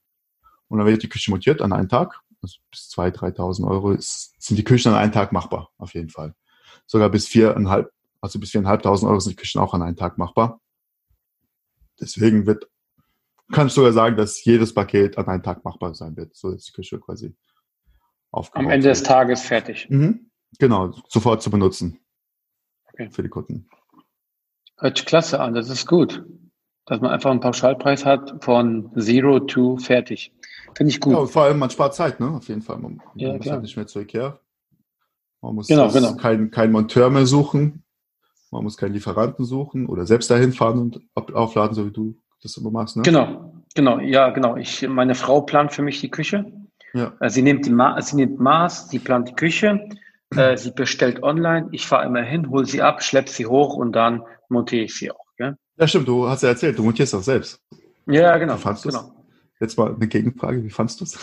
Und 0.68 0.78
dann 0.78 0.88
wird 0.88 1.04
die 1.04 1.10
Küche 1.10 1.32
montiert 1.32 1.62
an 1.62 1.74
einem 1.74 1.90
Tag. 1.90 2.22
Also 2.42 2.60
bis 2.72 2.90
2.000, 2.96 3.36
3.000 3.36 3.68
Euro 3.68 3.92
ist, 3.92 4.34
sind 4.42 4.56
die 4.56 4.64
Küchen 4.64 4.94
an 4.94 4.98
einem 4.98 5.12
Tag 5.12 5.34
machbar, 5.34 5.72
auf 5.78 5.94
jeden 5.94 6.10
Fall. 6.10 6.36
Sogar 6.86 7.10
bis 7.10 7.28
viereinhalb, 7.28 7.92
also 8.22 8.40
bis 8.40 8.52
viereinhalbtausend 8.52 9.10
Euro 9.10 9.20
sind 9.20 9.32
die 9.32 9.36
Küchen 9.36 9.60
auch 9.60 9.74
an 9.74 9.82
einem 9.82 9.98
Tag 9.98 10.18
machbar. 10.18 10.62
Deswegen 12.00 12.46
wird, 12.46 12.70
kann 13.52 13.68
ich 13.68 13.74
sogar 13.74 13.94
sagen, 13.94 14.16
dass 14.16 14.44
jedes 14.44 14.74
Paket 14.74 15.18
an 15.18 15.28
einem 15.28 15.44
Tag 15.44 15.64
machbar 15.64 15.94
sein 15.96 16.16
wird. 16.16 16.36
So 16.36 16.52
ist 16.52 16.68
die 16.70 16.74
Küche 16.74 17.00
quasi 17.00 17.36
aufgebaut. 18.32 18.66
Am 18.66 18.72
Ende 18.72 18.90
des 18.90 19.04
Tages 19.04 19.42
fertig. 19.42 19.88
Mhm. 19.90 20.32
Genau, 20.58 20.94
sofort 21.08 21.42
zu 21.42 21.50
benutzen. 21.50 22.00
Okay. 22.94 23.10
Für 23.12 23.24
die 23.24 23.30
Kunden. 23.30 23.70
Hört 24.78 24.98
sich 24.98 25.06
klasse 25.06 25.40
an, 25.40 25.54
das 25.54 25.70
ist 25.70 25.86
gut. 25.86 26.24
Dass 26.86 27.02
man 27.02 27.12
einfach 27.12 27.30
einen 27.30 27.40
Pauschalpreis 27.40 28.06
hat 28.06 28.44
von 28.44 28.92
Zero 29.00 29.40
to 29.40 29.78
fertig. 29.78 30.34
Finde 30.76 30.92
ich 30.92 31.00
gut. 31.00 31.14
Ja, 31.14 31.26
vor 31.26 31.44
allem, 31.44 31.60
man 31.60 31.70
spart 31.70 31.94
Zeit, 31.94 32.20
ne? 32.20 32.30
Auf 32.32 32.48
jeden 32.48 32.62
Fall. 32.62 32.80
Man, 32.80 33.02
ja, 33.16 33.36
muss 33.36 33.50
halt 33.50 33.62
nicht 33.62 33.76
mehr 33.76 33.88
zu 33.88 34.00
Ikea. 34.00 34.40
Man 35.42 35.56
muss 35.56 35.68
genau, 35.68 35.92
genau. 35.92 36.16
Keinen 36.16 36.52
kein 36.52 36.72
Monteur 36.72 37.10
mehr 37.10 37.26
suchen. 37.26 37.84
Man 38.52 38.64
muss 38.64 38.78
keinen 38.78 38.94
Lieferanten 38.94 39.46
suchen 39.46 39.86
oder 39.88 40.08
selbst 40.08 40.32
dahin 40.32 40.54
fahren 40.54 40.80
und 40.80 41.36
aufladen, 41.36 41.76
so 41.76 41.86
wie 41.86 41.92
du 41.92 42.20
das 42.42 42.58
immer 42.58 42.72
machst, 42.72 42.96
ne? 42.98 43.04
Genau, 43.04 43.54
genau, 43.76 44.00
ja, 44.00 44.30
genau. 44.30 44.56
Ich, 44.58 44.88
meine 44.88 45.16
Frau 45.16 45.42
plant 45.42 45.74
für 45.74 45.82
mich 45.82 46.00
die 46.02 46.10
Küche. 46.10 46.52
Ja. 46.94 47.14
Äh, 47.20 47.30
sie, 47.30 47.42
nimmt 47.42 47.66
die 47.66 47.72
Ma 47.72 48.02
sie 48.02 48.16
nimmt 48.16 48.40
Maß, 48.40 48.90
sie 48.90 49.00
plant 49.00 49.30
die 49.30 49.34
Küche, 49.34 49.90
äh, 50.36 50.58
sie 50.58 50.72
bestellt 50.72 51.24
online, 51.24 51.70
ich 51.72 51.86
fahre 51.86 52.06
immer 52.06 52.22
hin, 52.22 52.50
hole 52.50 52.66
sie 52.66 52.82
ab, 52.82 53.04
schleppe 53.04 53.30
sie 53.30 53.46
hoch 53.46 53.76
und 53.76 53.94
dann 53.94 54.24
montiere 54.50 54.86
ich 54.86 54.96
sie 54.96 55.12
auch. 55.12 55.26
Gell? 55.38 55.56
Ja, 55.78 55.88
stimmt, 55.88 56.08
du 56.08 56.28
hast 56.28 56.44
ja 56.44 56.50
erzählt, 56.50 56.78
du 56.78 56.84
montierst 56.84 57.14
auch 57.16 57.22
selbst. 57.22 57.62
Ja, 58.08 58.38
genau. 58.38 58.56
Wie 58.56 58.62
fandst 58.62 58.84
genau. 58.84 59.14
Jetzt 59.60 59.78
mal 59.78 59.94
eine 59.94 60.08
Gegenfrage, 60.08 60.64
wie 60.64 60.70
fandst 60.70 61.00
du 61.00 61.04
es? 61.04 61.20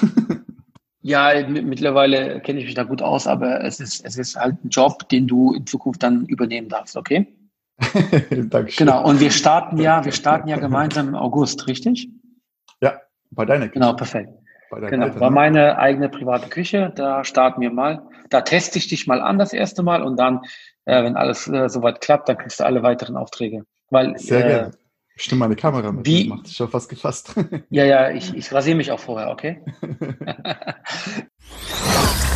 ja, 1.00 1.46
mittlerweile 1.48 2.40
kenne 2.40 2.61
ich 2.61 2.66
mich 2.66 2.74
da 2.74 2.85
gut 2.85 3.02
aus, 3.02 3.26
aber 3.26 3.64
es 3.64 3.81
ist, 3.81 4.05
es 4.05 4.18
ist 4.18 4.37
halt 4.37 4.62
ein 4.62 4.68
Job, 4.68 5.09
den 5.09 5.26
du 5.26 5.52
in 5.55 5.66
Zukunft 5.66 6.02
dann 6.02 6.26
übernehmen 6.26 6.68
darfst, 6.68 6.96
okay? 6.96 7.26
Dankeschön. 8.31 8.87
Genau, 8.87 9.05
und 9.05 9.21
wir 9.21 9.31
starten 9.31 9.79
ja, 9.79 10.05
wir 10.05 10.12
starten 10.12 10.49
ja 10.49 10.57
gemeinsam 10.57 11.09
im 11.09 11.15
August, 11.15 11.67
richtig? 11.67 12.09
Ja, 12.81 13.01
bei 13.31 13.45
deiner 13.45 13.67
Küche. 13.67 13.81
Genau, 13.81 13.93
perfekt. 13.95 14.31
Bei 14.71 14.81
genau, 14.81 15.07
Eltern, 15.07 15.21
war 15.21 15.31
ne? 15.31 15.35
meine 15.35 15.79
eigene 15.79 16.09
private 16.09 16.49
Küche. 16.49 16.93
Da 16.95 17.25
starten 17.25 17.61
wir 17.61 17.71
mal. 17.71 18.03
Da 18.31 18.41
teste 18.41 18.79
ich 18.79 18.89
dich 18.89 19.07
mal 19.07 19.21
an 19.21 19.39
das 19.39 19.53
erste 19.53 19.83
Mal 19.83 20.03
und 20.03 20.17
dann, 20.17 20.41
äh, 20.87 21.05
wenn 21.05 21.17
alles 21.17 21.47
äh, 21.49 21.69
soweit 21.69 22.01
klappt, 22.01 22.29
dann 22.29 22.39
kriegst 22.39 22.61
du 22.61 22.65
alle 22.65 22.83
weiteren 22.83 23.17
Aufträge. 23.17 23.65
Weil, 23.91 24.19
Sehr 24.19 24.45
äh, 24.45 24.49
gerne. 24.49 24.71
Stimmt 25.19 25.41
meine 25.41 25.57
Kamera 25.57 25.93
mit. 25.93 26.07
Wie? 26.07 26.29
Macht 26.29 26.47
dich 26.47 26.57
schon 26.57 26.69
fast 26.69 26.91
gefasst. 26.91 27.35
ja, 27.71 27.85
ja, 27.85 28.11
ich, 28.11 28.35
ich 28.35 28.53
rasiere 28.53 28.77
mich 28.77 28.91
auch 28.91 29.01
vorher, 29.01 29.31
okay? 29.31 29.62